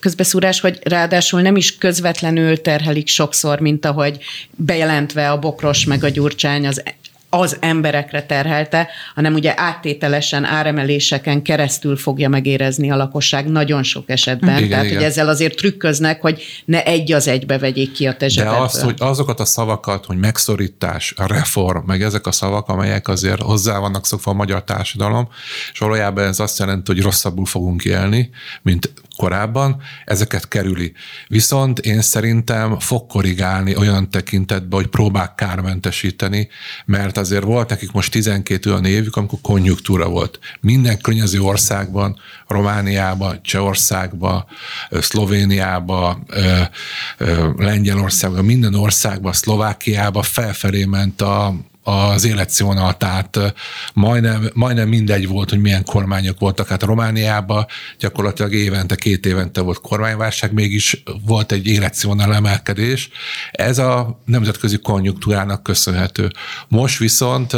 [0.00, 4.18] közbeszúrás, hogy ráadásul nem is közvetlenül terhelik sokszor, mint ahogy
[4.50, 6.82] bejelentve a bokros meg a gyurcsány az
[7.40, 14.56] az emberekre terhelte, hanem ugye áttételesen áremeléseken keresztül fogja megérezni a lakosság nagyon sok esetben.
[14.56, 14.96] Igen, Tehát, igen.
[14.96, 18.80] hogy ezzel azért trükköznek, hogy ne egy az egybe vegyék ki a te De azt,
[18.80, 24.06] hogy azokat a szavakat, hogy megszorítás, reform, meg ezek a szavak, amelyek azért hozzá vannak
[24.06, 25.28] szokva a magyar társadalom,
[25.72, 28.30] és valójában ez azt jelenti, hogy rosszabbul fogunk élni,
[28.62, 30.92] mint korábban, ezeket kerüli.
[31.28, 36.48] Viszont én szerintem fog korrigálni olyan tekintetben, hogy próbál kármentesíteni,
[36.84, 40.38] mert azért volt nekik most 12 olyan évük, amikor konjunktúra volt.
[40.60, 44.44] Minden környező országban, Romániában, Csehországban,
[44.90, 46.26] Szlovéniában,
[47.56, 53.54] Lengyelországban, minden országban, Szlovákiában felfelé ment a, az életszínvonal, tehát
[53.94, 56.68] majdnem, majdnem mindegy volt, hogy milyen kormányok voltak.
[56.68, 57.66] Hát Romániában
[57.98, 63.08] gyakorlatilag évente, két évente volt kormányválság, mégis volt egy életszínvonal emelkedés.
[63.50, 66.30] Ez a nemzetközi konjunktúrának köszönhető.
[66.68, 67.52] Most viszont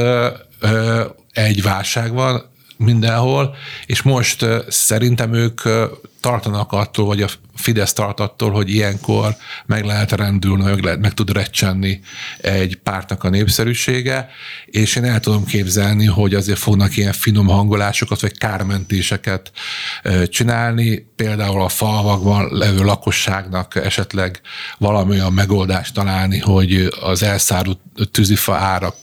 [1.33, 5.61] egy válság van, mindenhol, és most szerintem ők
[6.21, 11.14] tartanak attól, vagy a Fidesz tart attól, hogy ilyenkor meg lehet rendülni, meg, lehet, meg
[11.14, 12.01] tud recsenni
[12.38, 14.29] egy pártnak a népszerűsége,
[14.66, 19.53] és én el tudom képzelni, hogy azért fognak ilyen finom hangolásokat, vagy kármentéseket
[20.29, 24.40] csinálni, például a falvakban levő lakosságnak esetleg
[24.79, 27.79] valami olyan megoldást találni, hogy az elszárult
[28.11, 28.97] tűzifa árak,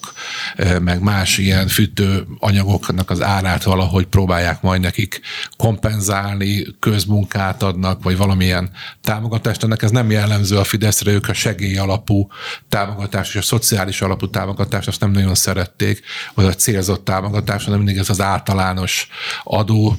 [0.79, 5.21] meg más ilyen fűtő anyagoknak az árát valahogy próbálják majd nekik
[5.57, 8.69] kompenzálni, közmunkát adnak, vagy valamilyen
[9.01, 9.63] támogatást.
[9.63, 12.27] Ennek ez nem jellemző a Fideszre, ők a segély alapú
[12.69, 16.01] támogatást és a szociális alapú támogatást azt nem nagyon szerették,
[16.34, 19.08] vagy a célzott támogatás, hanem mindig ez az általános
[19.43, 19.95] adó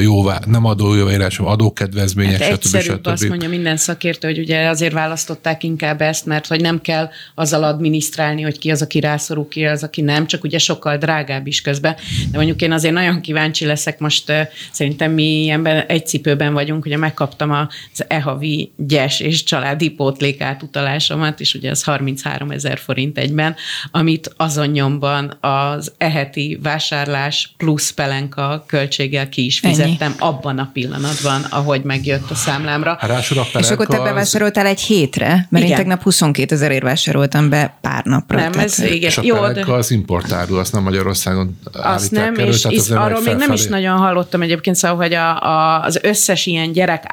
[0.00, 2.80] jóvá, nem adó jóvá, hanem adókedvezmények, hát stb.
[2.80, 3.06] stb.
[3.06, 7.64] azt mondja minden szakértő, hogy ugye azért választották inkább ezt, mert hogy nem kell azzal
[7.64, 11.60] adminisztrálni, hogy ki az, aki rászorul, ki az, aki nem, csak ugye sokkal drágább is
[11.60, 11.96] közben.
[12.30, 14.32] De mondjuk én azért nagyon kíváncsi leszek most,
[14.70, 17.50] szerintem mi ilyenben egy cipőben vagyunk, ugye megkaptam
[17.92, 23.56] az e-havi gyes és családi pótlék átutalásomat, és ugye az 33 ezer forint egyben,
[23.90, 30.16] amit azon nyomban az eheti vásárlás plusz pelenka költséggel ki is fizettem Ennyi.
[30.18, 32.96] abban a pillanatban, ahogy megjött a számlámra.
[33.00, 35.66] Hát rásul a és akkor te bevásároltál egy hétre, mert igen.
[35.68, 38.36] én tegnap 22 ezerért vásároltam be pár napra.
[38.38, 39.08] Nem, ez igen.
[39.08, 39.72] És a Jó, de...
[39.72, 43.96] az importárú, azt nem Magyarországon Azt nem, elő, és, és arról még nem is nagyon
[43.96, 47.04] hallottam egyébként, szóval, hogy a, a, az összes ilyen gyerek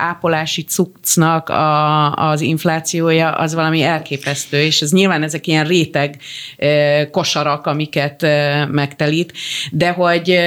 [0.55, 6.17] ápolási cuccnak a, az inflációja az valami elképesztő, és ez nyilván ezek ilyen réteg
[7.11, 8.21] kosarak, amiket
[8.71, 9.33] megtelít,
[9.71, 10.39] de hogy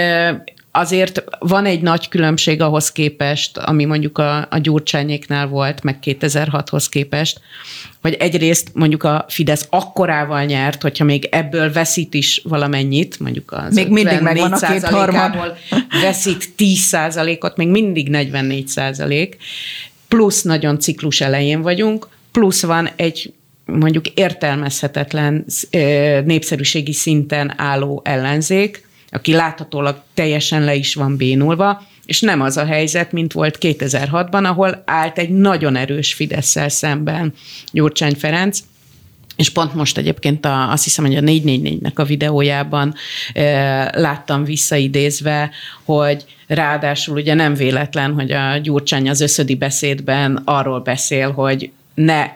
[0.73, 6.89] azért van egy nagy különbség ahhoz képest, ami mondjuk a, a Gyurcsányéknál volt, meg 2006-hoz
[6.89, 7.41] képest,
[8.03, 13.75] hogy egyrészt mondjuk a Fidesz akkorával nyert, hogyha még ebből veszít is valamennyit, mondjuk az
[13.75, 14.87] még mindig megvan a két
[16.03, 16.97] veszít 10
[17.41, 19.37] ot még mindig 44 százalék,
[20.09, 23.33] plusz nagyon ciklus elején vagyunk, plusz van egy
[23.65, 25.45] mondjuk értelmezhetetlen
[26.25, 32.65] népszerűségi szinten álló ellenzék, aki láthatólag teljesen le is van bénulva, és nem az a
[32.65, 37.35] helyzet, mint volt 2006-ban, ahol állt egy nagyon erős fidesz szemben
[37.73, 38.59] Gyurcsány Ferenc,
[39.39, 42.95] és pont most egyébként a, azt hiszem, hogy a 444-nek a videójában
[43.33, 45.51] e, láttam visszaidézve,
[45.85, 52.27] hogy ráadásul ugye nem véletlen, hogy a Gyurcsány az összödi beszédben arról beszél, hogy ne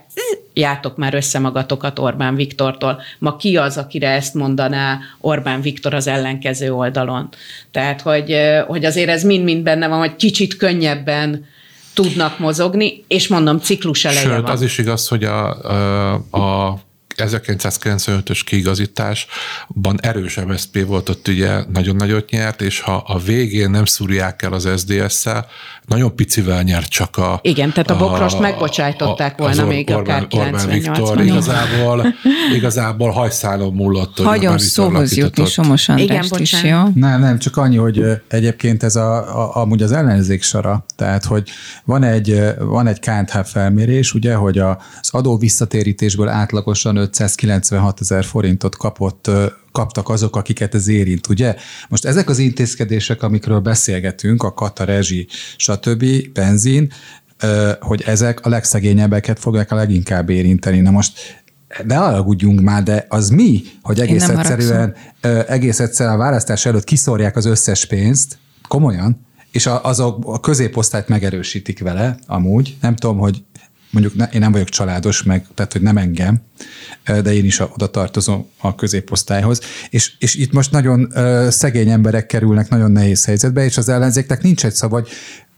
[0.53, 3.01] játok már össze magatokat Orbán Viktortól.
[3.19, 7.29] Ma ki az, akire ezt mondaná Orbán Viktor az ellenkező oldalon?
[7.71, 8.37] Tehát, hogy,
[8.67, 11.47] hogy azért ez mind-mind benne van, hogy kicsit könnyebben
[11.95, 14.51] tudnak mozogni, és mondom, ciklus eleje Sőt, van.
[14.51, 16.81] az is igaz, hogy a, a, a
[17.17, 23.85] 1995-ös kiigazításban erős MSZP volt, ott ugye nagyon nagyot nyert, és ha a végén nem
[23.85, 25.47] szúrják el az SZDSZ-szel,
[25.87, 27.39] nagyon picivel nyert csak a...
[27.43, 31.23] Igen, tehát a Bokrost megbocsájtották volna még akár Orbán Viktor 98-ban.
[31.25, 32.15] igazából,
[32.55, 34.17] igazából hajszálon múlott.
[34.17, 35.45] hogy Hagyom Orbán szóhoz jutni.
[35.45, 36.83] Somos Igen, is, jó?
[36.95, 41.51] Nem, nem, csak annyi, hogy egyébként ez a, a, amúgy az ellenzék sara, tehát hogy
[41.85, 48.25] van egy, van egy KNH felmérés, ugye, hogy a, az adó visszatérítésből átlagosan 596 ezer
[48.25, 49.31] forintot kapott
[49.73, 51.55] kaptak azok, akiket ez érint, ugye?
[51.89, 56.93] Most ezek az intézkedések, amikről beszélgetünk, a kata, rezsi, stb., benzin,
[57.81, 60.81] hogy ezek a legszegényebbeket fogják a leginkább érinteni.
[60.81, 61.43] Na most
[61.85, 64.95] ne alagudjunk már, de az mi, hogy egész egyszerűen,
[65.49, 68.39] egész egyszerűen a választás előtt kiszorják az összes pénzt,
[68.69, 72.77] komolyan, és a, azok a középosztályt megerősítik vele, amúgy.
[72.81, 73.43] Nem tudom, hogy
[73.93, 76.41] mondjuk ne, én nem vagyok családos, meg, tehát hogy nem engem,
[77.05, 81.91] de én is a, oda tartozom a középosztályhoz, és, és itt most nagyon ö, szegény
[81.91, 85.09] emberek kerülnek nagyon nehéz helyzetbe, és az ellenzéknek nincs egy szava, hogy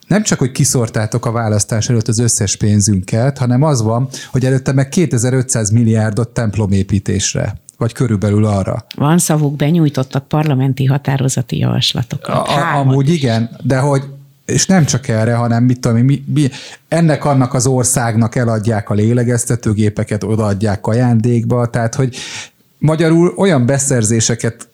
[0.06, 4.72] nem csak, hogy kiszortátok a választás előtt az összes pénzünket, hanem az van, hogy előtte
[4.72, 8.86] meg 2500 milliárdot templomépítésre, vagy körülbelül arra.
[8.94, 12.48] Van szavuk, benyújtottak parlamenti határozati javaslatokat.
[12.48, 12.86] A, Hármat.
[12.86, 14.02] amúgy igen, de hogy
[14.46, 16.50] és nem csak erre, hanem mit tudom mi, mi,
[16.88, 22.16] ennek annak az országnak eladják a lélegeztetőgépeket, odaadják ajándékba, tehát hogy
[22.78, 24.68] magyarul olyan beszerzéseket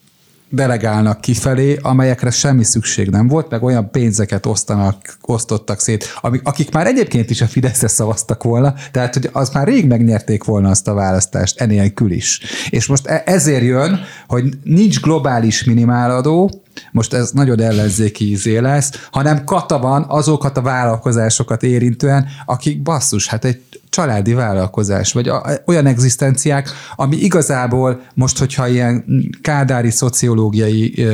[0.52, 6.72] delegálnak kifelé, amelyekre semmi szükség nem volt, meg olyan pénzeket osztanak, osztottak szét, amik, akik
[6.72, 10.88] már egyébként is a Fideszre szavaztak volna, tehát hogy az már rég megnyerték volna azt
[10.88, 12.40] a választást, enélkül is.
[12.70, 16.62] És most e- ezért jön, hogy nincs globális minimáladó,
[16.93, 23.29] most ez nagyon ellenzéki izé lesz, hanem kata van azokat a vállalkozásokat érintően, akik basszus,
[23.29, 25.31] hát egy családi vállalkozás, vagy
[25.66, 29.05] olyan egzisztenciák, ami igazából most, hogyha ilyen
[29.42, 31.07] kádári szociológiai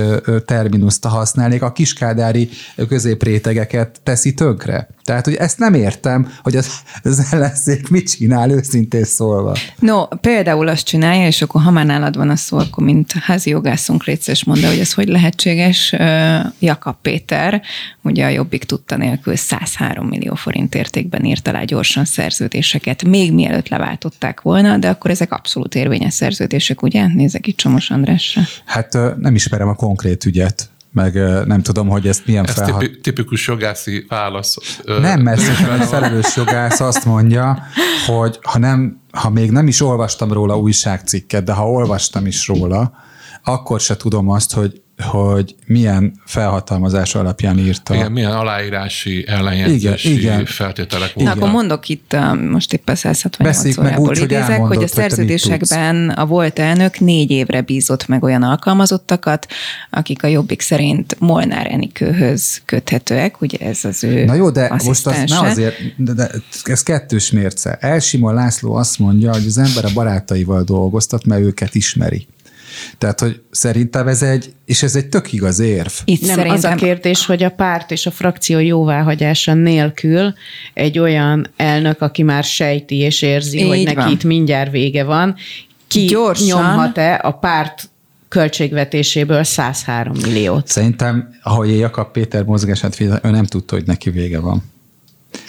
[0.44, 2.48] terminuszt használnék, a kiskádári
[2.88, 4.88] középrétegeket teszi tönkre.
[5.04, 6.70] Tehát, hogy ezt nem értem, hogy az,
[7.02, 9.56] az ellenzék mit csinál őszintén szólva.
[9.78, 13.50] No, például azt csinálja, és akkor ha már nálad van a szó, akkor mint házi
[13.50, 15.94] jogászunk létszes mondta, hogy ez hogy lehetséges.
[16.58, 17.62] Jakab Péter,
[18.02, 22.04] ugye a Jobbik tudta nélkül 103 millió forint értékben írt alá gyorsan
[22.66, 27.06] szerződéseket, még mielőtt leváltották volna, de akkor ezek abszolút érvényes szerződések, ugye?
[27.06, 28.42] Nézek itt Csomos Andrásra.
[28.64, 31.14] Hát nem ismerem a konkrét ügyet, meg
[31.46, 32.80] nem tudom, hogy ezt milyen Ez felhat...
[32.80, 34.56] tipi, tipikus jogászi válasz.
[34.84, 37.62] Nem, mert szerintem egy felelős jogász azt mondja,
[38.06, 42.92] hogy ha, nem, ha még nem is olvastam róla újságcikket, de ha olvastam is róla,
[43.44, 47.94] akkor se tudom azt, hogy, hogy milyen felhatalmazás alapján írta.
[47.94, 50.44] Igen, milyen aláírási, ellenjegyzési Igen, igen.
[50.44, 51.36] feltételek Na, voltak.
[51.36, 54.66] akkor mondok itt, uh, most éppen 168 Beszéljük meg órából úgy, hogy idézek, hogy a
[54.66, 59.46] hogy mit szerződésekben a volt elnök négy évre bízott meg olyan alkalmazottakat,
[59.90, 65.06] akik a Jobbik szerint Molnár Enikőhöz köthetőek, ugye ez az ő Na jó, de most
[65.06, 66.30] az ne azért, de, de
[66.64, 67.78] ez kettős mérce.
[67.80, 72.26] Elsimon László azt mondja, hogy az ember a barátaival dolgoztat, mert őket ismeri.
[72.98, 75.92] Tehát, hogy szerintem ez egy, és ez egy tök igaz érv.
[76.04, 80.34] Itt Nem, szerintem az a kérdés, hogy a párt és a frakció jóváhagyása nélkül
[80.74, 84.10] egy olyan elnök, aki már sejti és érzi, Így hogy neki van.
[84.10, 85.34] itt mindjárt vége van,
[85.88, 86.46] ki Gyorsan.
[86.46, 87.90] nyomhat-e a párt
[88.28, 90.66] költségvetéséből 103 milliót?
[90.68, 94.62] Szerintem, ahogy én Jakab Péter mozgását figyelem, ő nem tudta, hogy neki vége van.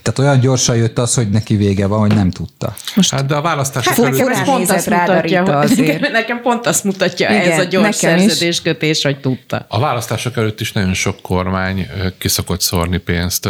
[0.03, 2.73] Tehát olyan gyorsan jött az, hogy neki vége van, hogy nem tudta.
[3.09, 6.11] Hát de a választások Hát nekem Nekem ez pont azt mutatja, hogy, azért.
[6.11, 9.65] nekem pont azt mutatja Igen, ez a gyors nekem szerződéskötés, hogy tudta.
[9.69, 13.49] A választások előtt is nagyon sok kormány ö, ki szokott szórni pénzt.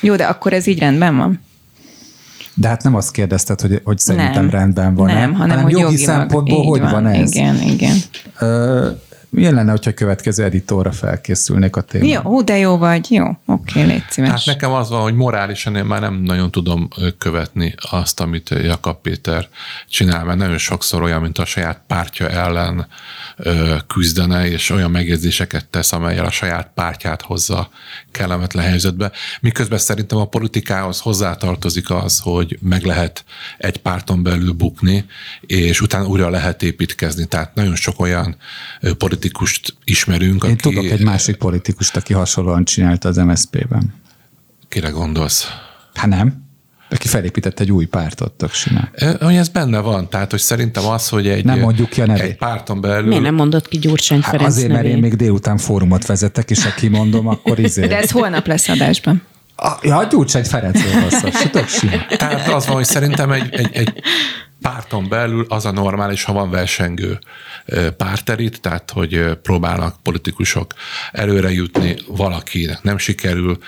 [0.00, 1.40] Jó, de akkor ez így rendben van?
[2.54, 4.50] De hát nem azt kérdezted, hogy, hogy szerintem nem.
[4.50, 6.04] rendben van Nem, hanem, hogy jogi jogilag.
[6.04, 7.34] szempontból hogy van, ez.
[7.34, 7.96] Igen, igen.
[8.38, 8.88] Ö,
[9.32, 12.08] milyen lenne, hogyha a következő editorra felkészülnék a témán?
[12.08, 13.06] Jó, ó, de jó vagy.
[13.10, 14.30] Jó, oké, légy szíves.
[14.30, 19.00] Hát nekem az van, hogy morálisan én már nem nagyon tudom követni azt, amit Jakab
[19.00, 19.48] Péter
[19.88, 22.86] csinál, mert nagyon sokszor olyan, mint a saját pártja ellen
[23.36, 27.70] ö, küzdene, és olyan megjegyzéseket tesz, amelyel a saját pártját hozza
[28.10, 29.12] kellemetlen helyzetbe.
[29.40, 33.24] Miközben szerintem a politikához hozzátartozik az, hogy meg lehet
[33.58, 35.04] egy párton belül bukni,
[35.40, 37.26] és utána újra lehet építkezni.
[37.26, 38.36] Tehát nagyon sok olyan
[38.80, 38.92] ö,
[39.22, 40.60] politikust ismerünk, Én aki...
[40.60, 43.94] tudok egy másik politikust, aki hasonlóan csinálta az MSZP-ben.
[44.68, 45.46] Kire gondolsz?
[45.94, 46.44] Hát nem?
[46.90, 48.90] Aki felépített egy új pártot, tök simán.
[49.20, 52.22] Hogy ez benne van, tehát hogy szerintem az, hogy egy, Nem mondjuk ki a nevét.
[52.22, 53.08] egy párton belül...
[53.08, 55.02] Miért nem mondott ki Gyurcsány Hát Ferenc azért, mert én nevét?
[55.02, 57.86] még délután fórumot vezetek, és ha kimondom, akkor izé.
[57.86, 59.22] De ez holnap lesz adásban.
[59.56, 62.04] A, ja, Gyurcsány Ferencről se tök simán.
[62.08, 63.92] Tehát az van, hogy szerintem egy, egy, egy
[64.60, 67.18] párton belül az a normális, ha van versengő
[67.96, 70.74] párterit, tehát hogy próbálnak politikusok
[71.12, 73.58] előre jutni, valakinek nem sikerül,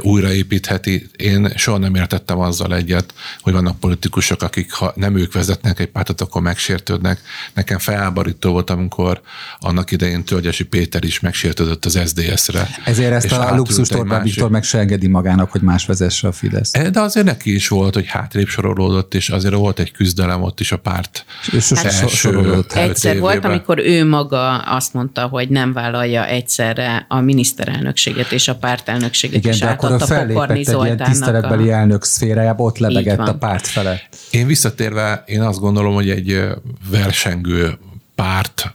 [0.00, 1.10] újraépítheti.
[1.16, 5.86] Én soha nem értettem azzal egyet, hogy vannak politikusok, akik ha nem ők vezetnek egy
[5.86, 7.20] pártot, akkor megsértődnek.
[7.54, 9.20] Nekem felháborító volt, amikor
[9.58, 12.68] annak idején Tölgyesi Péter is megsértődött az SDS-re.
[12.84, 16.32] Ezért ezt a luxust Orbán másik- Viktor meg se engedi magának, hogy más vezesse a
[16.32, 16.70] Fidesz.
[16.70, 20.72] de azért neki is volt, hogy hátrébb sorolódott, és azért volt egy küzdelem ott is
[20.72, 21.24] a párt.
[21.52, 23.50] És sose első Egyszer volt, évében.
[23.50, 29.52] amikor ő maga azt mondta, hogy nem vállalja egyszerre a miniszterelnökséget és a pártelnökséget, Igen,
[29.52, 31.74] és de akkor a fellépett egy ilyen tiszteletbeli a...
[31.74, 34.16] elnök szférájába, ott lebegett a párt felett.
[34.30, 36.42] Én visszatérve, én azt gondolom, hogy egy
[36.90, 37.78] versengő
[38.14, 38.74] párt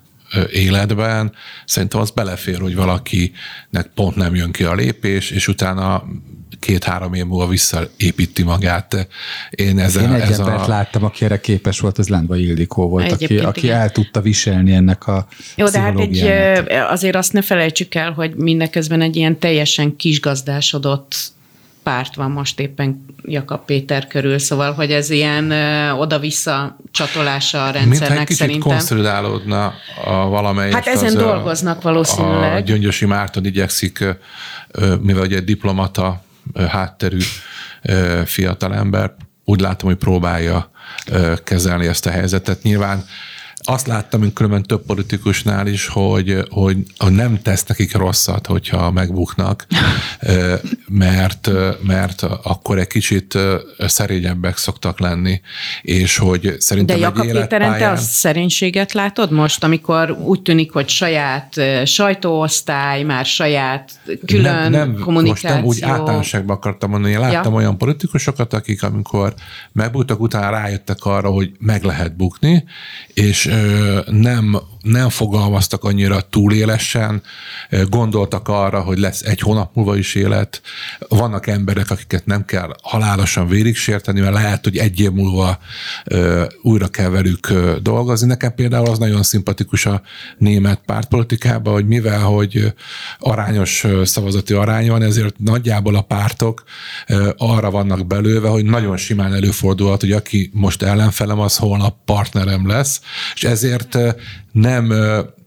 [0.52, 1.32] életben
[1.66, 6.04] szerintem az belefér, hogy valakinek pont nem jön ki a lépés, és utána
[6.60, 9.08] két-három év múlva visszaépíti magát.
[9.50, 12.36] Én ez, Én a, egy ez embert a, láttam, aki erre képes volt, az Lendva
[12.36, 13.80] Ildikó volt, aki, Egyébként aki igen.
[13.80, 16.20] el tudta viselni ennek a Jó, de hát egy,
[16.90, 21.16] azért azt ne felejtsük el, hogy mindeközben egy ilyen teljesen kisgazdásodott
[21.84, 27.64] párt van most éppen Jakab Péter körül, szóval, hogy ez ilyen ö, oda-vissza csatolása a
[27.64, 28.70] mintha rendszernek kicsit szerintem.
[28.70, 29.74] konszolidálódna
[30.06, 30.74] a valamelyik.
[30.74, 32.56] Hát ezen az, dolgoznak valószínűleg.
[32.56, 34.06] A Gyöngyösi Márton igyekszik,
[35.02, 36.24] mivel ugye egy diplomata
[36.70, 37.20] hátterű
[38.26, 39.14] fiatalember,
[39.46, 40.72] úgy látom, hogy próbálja
[41.44, 42.62] kezelni ezt a helyzetet.
[42.62, 43.06] Nyilván
[43.64, 46.78] azt láttam, mint különben több politikusnál is, hogy, hogy
[47.10, 49.68] nem tesz nekik rosszat, hogyha megbuknak,
[50.88, 51.50] mert,
[51.82, 53.38] mert akkor egy kicsit
[53.78, 55.42] szerényebbek szoktak lenni,
[55.82, 57.94] és hogy De szerintem egy Jakab Péteren te életpályán...
[57.94, 63.92] a szerénységet látod most, amikor úgy tűnik, hogy saját sajtóosztály, már saját
[64.26, 65.50] külön nem, nem, kommunikáció.
[65.50, 67.14] Most nem úgy általánosságban akartam mondani.
[67.14, 67.58] Én láttam Ja.
[67.58, 69.34] olyan politikusokat, akik amikor
[69.72, 72.64] megbuktak, utána rájöttek arra, hogy meg lehet bukni,
[73.14, 73.49] és
[74.12, 77.22] nem, nem fogalmaztak annyira túlélesen,
[77.90, 80.62] gondoltak arra, hogy lesz egy hónap múlva is élet.
[81.08, 85.60] Vannak emberek, akiket nem kell halálosan végig sérteni, mert lehet, hogy egy év múlva
[86.62, 88.28] újra kell velük dolgozni.
[88.28, 90.02] Nekem például az nagyon szimpatikus a
[90.38, 92.74] német pártpolitikában, hogy mivel, hogy
[93.20, 96.64] arányos szavazati arány van, ezért nagyjából a pártok
[97.38, 103.02] arra vannak belőve, hogy nagyon simán előfordulhat, hogy aki most ellenfelem, az holnap partnerem lesz,
[103.36, 103.98] és ezért
[104.52, 104.94] nem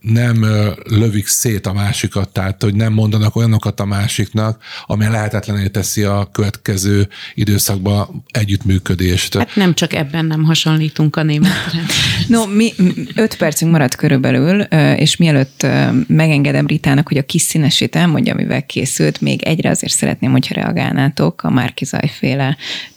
[0.03, 0.47] nem
[0.89, 6.29] lövik szét a másikat, tehát hogy nem mondanak olyanokat a másiknak, ami lehetetlené teszi a
[6.33, 9.37] következő időszakban együttműködést.
[9.37, 11.81] Hát nem csak ebben nem hasonlítunk a németre.
[12.29, 12.73] No, mi
[13.15, 14.61] öt percünk maradt körülbelül,
[14.97, 15.67] és mielőtt
[16.07, 21.43] megengedem Ritának, hogy a kis színesét elmondja, amivel készült, még egyre azért szeretném, hogyha reagálnátok
[21.43, 22.92] a Márki Zajféle ö,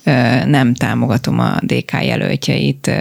[0.46, 2.92] nem támogatom a DK jelöltjeit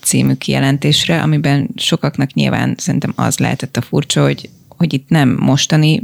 [0.00, 6.02] című kijelentésre, amiben sokaknak nyilván szerintem az lehetett a furcsa, hogy hogy itt nem mostani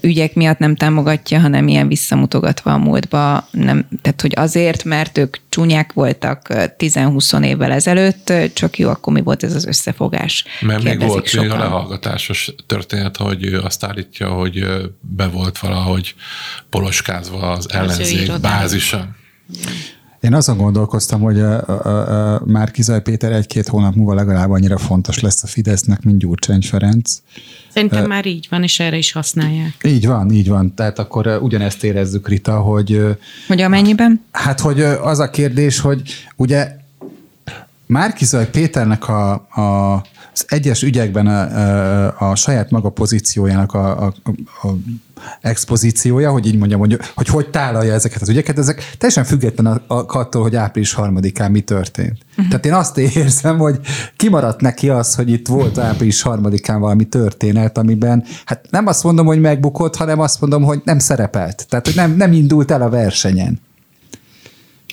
[0.00, 5.36] ügyek miatt nem támogatja, hanem ilyen visszamutogatva a múltba, nem, tehát hogy azért, mert ők
[5.48, 10.44] csúnyák voltak 10-20 évvel ezelőtt, csak jó, akkor mi volt ez az összefogás?
[10.60, 11.58] Mert még volt még a sokan.
[11.58, 14.66] lehallgatásos történet, hogy ő azt állítja, hogy
[15.00, 16.14] be volt valahogy
[16.70, 19.08] poloskázva az ellenzék bázisa.
[20.20, 25.20] Én azon gondolkoztam, hogy a, a, a Márkizaj Péter egy-két hónap múlva legalább annyira fontos
[25.20, 27.12] lesz a Fidesznek, mint Gyurcsány Ferenc.
[27.68, 29.76] Szerintem már így van, és erre is használják.
[29.84, 30.74] Így van, így van.
[30.74, 33.10] Tehát akkor uh, ugyanezt érezzük, Rita, hogy uh,
[33.48, 34.24] Hogy amennyiben?
[34.30, 36.02] hát, hogy uh, az a kérdés, hogy
[36.36, 36.75] ugye
[37.86, 39.94] Márkizaj Péternek a, a,
[40.32, 41.40] az egyes ügyekben a,
[42.18, 44.14] a, a saját maga pozíciójának a, a,
[44.62, 44.68] a
[45.40, 50.42] expozíciója, hogy így mondjam, hogy, hogy hogy tálalja ezeket az ügyeket, ezek teljesen független attól,
[50.42, 52.18] hogy április harmadikán mi történt.
[52.30, 52.48] Uh-huh.
[52.48, 53.80] Tehát én azt érzem, hogy
[54.16, 59.26] kimaradt neki az, hogy itt volt április harmadikán valami történet, amiben, hát nem azt mondom,
[59.26, 61.66] hogy megbukott, hanem azt mondom, hogy nem szerepelt.
[61.68, 63.60] Tehát, hogy nem, nem indult el a versenyen.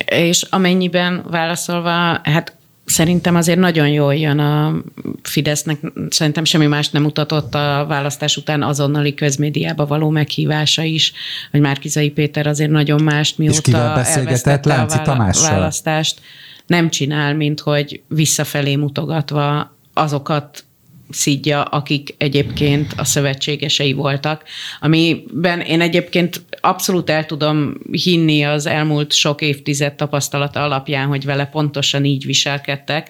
[0.06, 1.90] És amennyiben válaszolva,
[2.24, 2.56] hát
[2.86, 4.82] szerintem azért nagyon jól jön a
[5.22, 5.78] Fidesznek,
[6.10, 11.14] szerintem semmi más nem mutatott a választás után azonnali közmédiába való meghívása is,
[11.52, 14.66] hogy Márkizai Péter azért nagyon mást mióta kivel beszélgetett?
[14.66, 15.52] Lánci Tamással?
[15.52, 16.20] választást,
[16.68, 20.66] nem csinál, mint hogy visszafelé mutogatva azokat
[21.10, 24.44] szidja, akik egyébként a szövetségesei voltak,
[24.80, 31.46] amiben én egyébként abszolút el tudom hinni az elmúlt sok évtized tapasztalata alapján, hogy vele
[31.46, 33.10] pontosan így viselkedtek.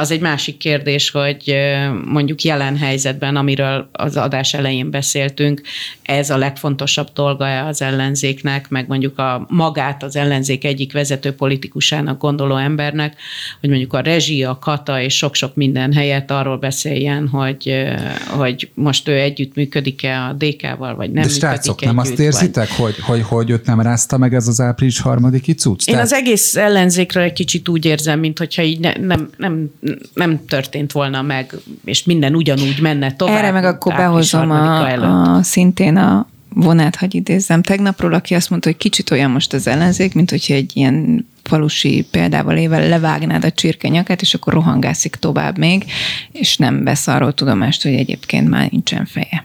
[0.00, 1.56] Az egy másik kérdés, hogy
[2.04, 5.60] mondjuk jelen helyzetben, amiről az adás elején beszéltünk,
[6.02, 12.20] ez a legfontosabb dolga az ellenzéknek, meg mondjuk a magát az ellenzék egyik vezető politikusának
[12.20, 13.16] gondoló embernek,
[13.60, 17.84] hogy mondjuk a rezsi, a kata és sok-sok minden helyett arról beszéljen, hogy,
[18.28, 22.76] hogy most ő együttműködik-e a DK-val, vagy nem De srácok, nem azt érzitek, vagy...
[22.78, 25.88] hogy, hogy, hogy őt nem rázta meg ez az április harmadiki cucc?
[25.88, 26.10] Én Tehát...
[26.10, 29.70] az egész ellenzékről egy kicsit úgy érzem, mintha így ne, nem, nem,
[30.14, 31.54] nem történt volna meg,
[31.84, 33.36] és minden ugyanúgy menne tovább.
[33.36, 38.68] Erre meg akkor behozom a, a, szintén a vonát, hagy idézzem, tegnapról, aki azt mondta,
[38.68, 43.50] hogy kicsit olyan most az ellenzék, mint hogyha egy ilyen falusi példával éve levágnád a
[43.50, 45.84] csirke nyakát, és akkor rohangászik tovább még,
[46.32, 49.44] és nem vesz arról tudomást, hogy egyébként már nincsen feje.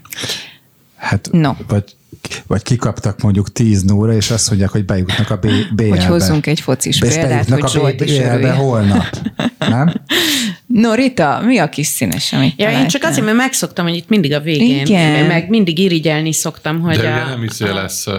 [0.95, 1.53] Hát, no.
[1.67, 1.83] vagy,
[2.47, 5.89] vagy kikaptak mondjuk 10 nóra, és azt mondják, hogy bejutnak a BL-be.
[5.89, 9.05] Hogy hozzunk egy focis példát, hogy Zsolt is BL-be holnap.
[9.59, 9.93] Nem?
[10.65, 14.09] No, Rita, mi a kis színes, amit ja, Én csak azért, mert megszoktam, hogy itt
[14.09, 15.25] mindig a végén, Igen.
[15.25, 17.27] meg mindig irigyelni szoktam, hogy De a...
[17.29, 18.15] nem izé lesz uh,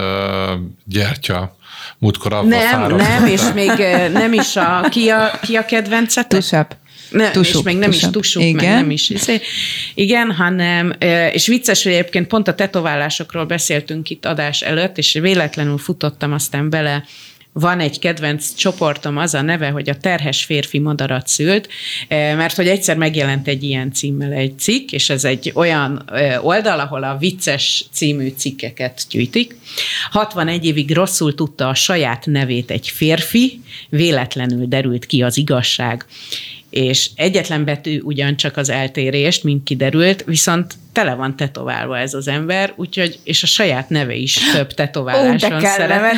[0.85, 1.55] gyertya
[1.97, 3.71] múltkor Nem, nem, és még
[4.13, 4.87] nem is a...
[4.89, 6.39] Ki a, ki a kedvencetek?
[6.39, 6.75] Tusap.
[7.13, 8.09] Ne, tusuk, és még nem tusuk.
[8.09, 8.55] is tusuk, Igen.
[8.55, 9.11] meg nem is.
[9.93, 10.93] Igen, hanem,
[11.31, 16.69] és vicces, hogy egyébként pont a tetoválásokról beszéltünk itt adás előtt, és véletlenül futottam aztán
[16.69, 17.03] bele
[17.53, 21.67] van egy kedvenc csoportom, az a neve, hogy a terhes férfi madarat szült,
[22.09, 26.09] mert hogy egyszer megjelent egy ilyen címmel egy cikk, és ez egy olyan
[26.41, 29.55] oldal, ahol a vicces című cikkeket gyűjtik.
[30.09, 36.05] 61 évig rosszul tudta a saját nevét egy férfi, véletlenül derült ki az igazság
[36.73, 42.73] és egyetlen betű ugyancsak az eltérést, mint kiderült, viszont tele van tetoválva ez az ember,
[42.75, 46.11] úgyhogy, és a saját neve is több tetováláson Ó, szerepel.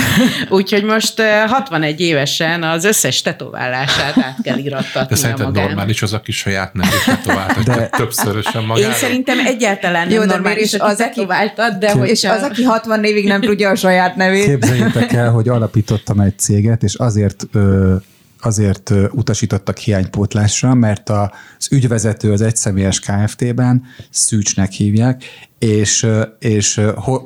[0.58, 5.64] úgyhogy most 61 évesen az összes tetoválását át kell irattatni De szerinted magán.
[5.64, 8.88] normális az, aki saját nevét tetovált, de többszörösen magára?
[8.88, 13.04] Én szerintem egyáltalán nem Jó, normális, az, aki tetováltad, de hogy És az, aki 60
[13.04, 14.46] évig nem tudja a saját nevét.
[14.46, 17.94] Képzeljétek el, hogy alapítottam egy céget, és azért ö,
[18.42, 25.24] azért utasítottak hiánypótlásra, mert az ügyvezető az egyszemélyes KFT-ben Szűcsnek hívják,
[25.58, 26.06] és,
[26.38, 26.80] és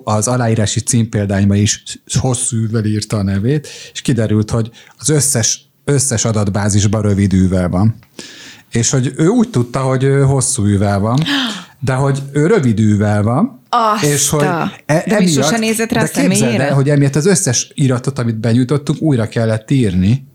[0.05, 1.83] az aláírási címpéldányban is
[2.21, 7.95] hosszú űvel írta a nevét, és kiderült, hogy az összes, összes adatbázisban rövid van.
[8.71, 11.23] És hogy ő úgy tudta, hogy ő hosszú űvel van,
[11.81, 16.03] de hogy ő rövid űvel van, azt és hogy e, de emiatt, sose nézett rá
[16.03, 20.27] de képzeld hogy emiatt az összes iratot, amit benyújtottunk, újra kellett írni,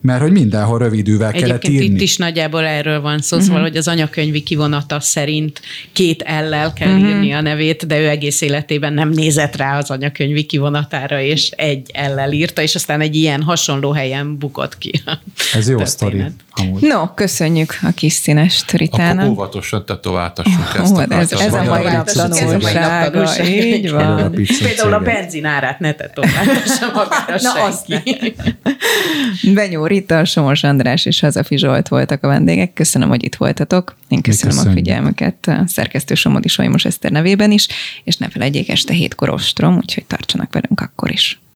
[0.00, 1.84] mert hogy mindenhol rövidűvel kellett írni.
[1.84, 3.50] itt is nagyjából erről van szó, uh-huh.
[3.50, 5.60] szóval, hogy az anyakönyvi kivonata szerint
[5.92, 7.08] két ellel kell uh-huh.
[7.08, 11.90] írni a nevét, de ő egész életében nem nézett rá az anyakönyvi kivonatára, és egy
[11.92, 15.02] ellel írta, és aztán egy ilyen hasonló helyen bukott ki.
[15.54, 16.24] Ez jó sztori.
[16.50, 16.82] Amúgy.
[16.82, 19.18] No, köszönjük a kis színes Ritának.
[19.18, 20.96] Akkor óvatosan tetováltassuk oh, ezt.
[20.96, 23.44] A ez, ez, a mai naptanulsága.
[23.46, 24.32] Így van.
[24.62, 27.86] Például a benzinárát ne tetováltassa magára Na, azt
[29.54, 32.72] Benyó Rita, Somos András és Hazafi Zsolt voltak a vendégek.
[32.72, 33.96] Köszönöm, hogy itt voltatok.
[34.08, 37.68] Én köszönöm a figyelmüket a szerkesztő Somodi Solymos Eszter nevében is,
[38.04, 41.40] és ne felejtjék este hétkor ostrom, úgyhogy tartsanak velünk akkor is.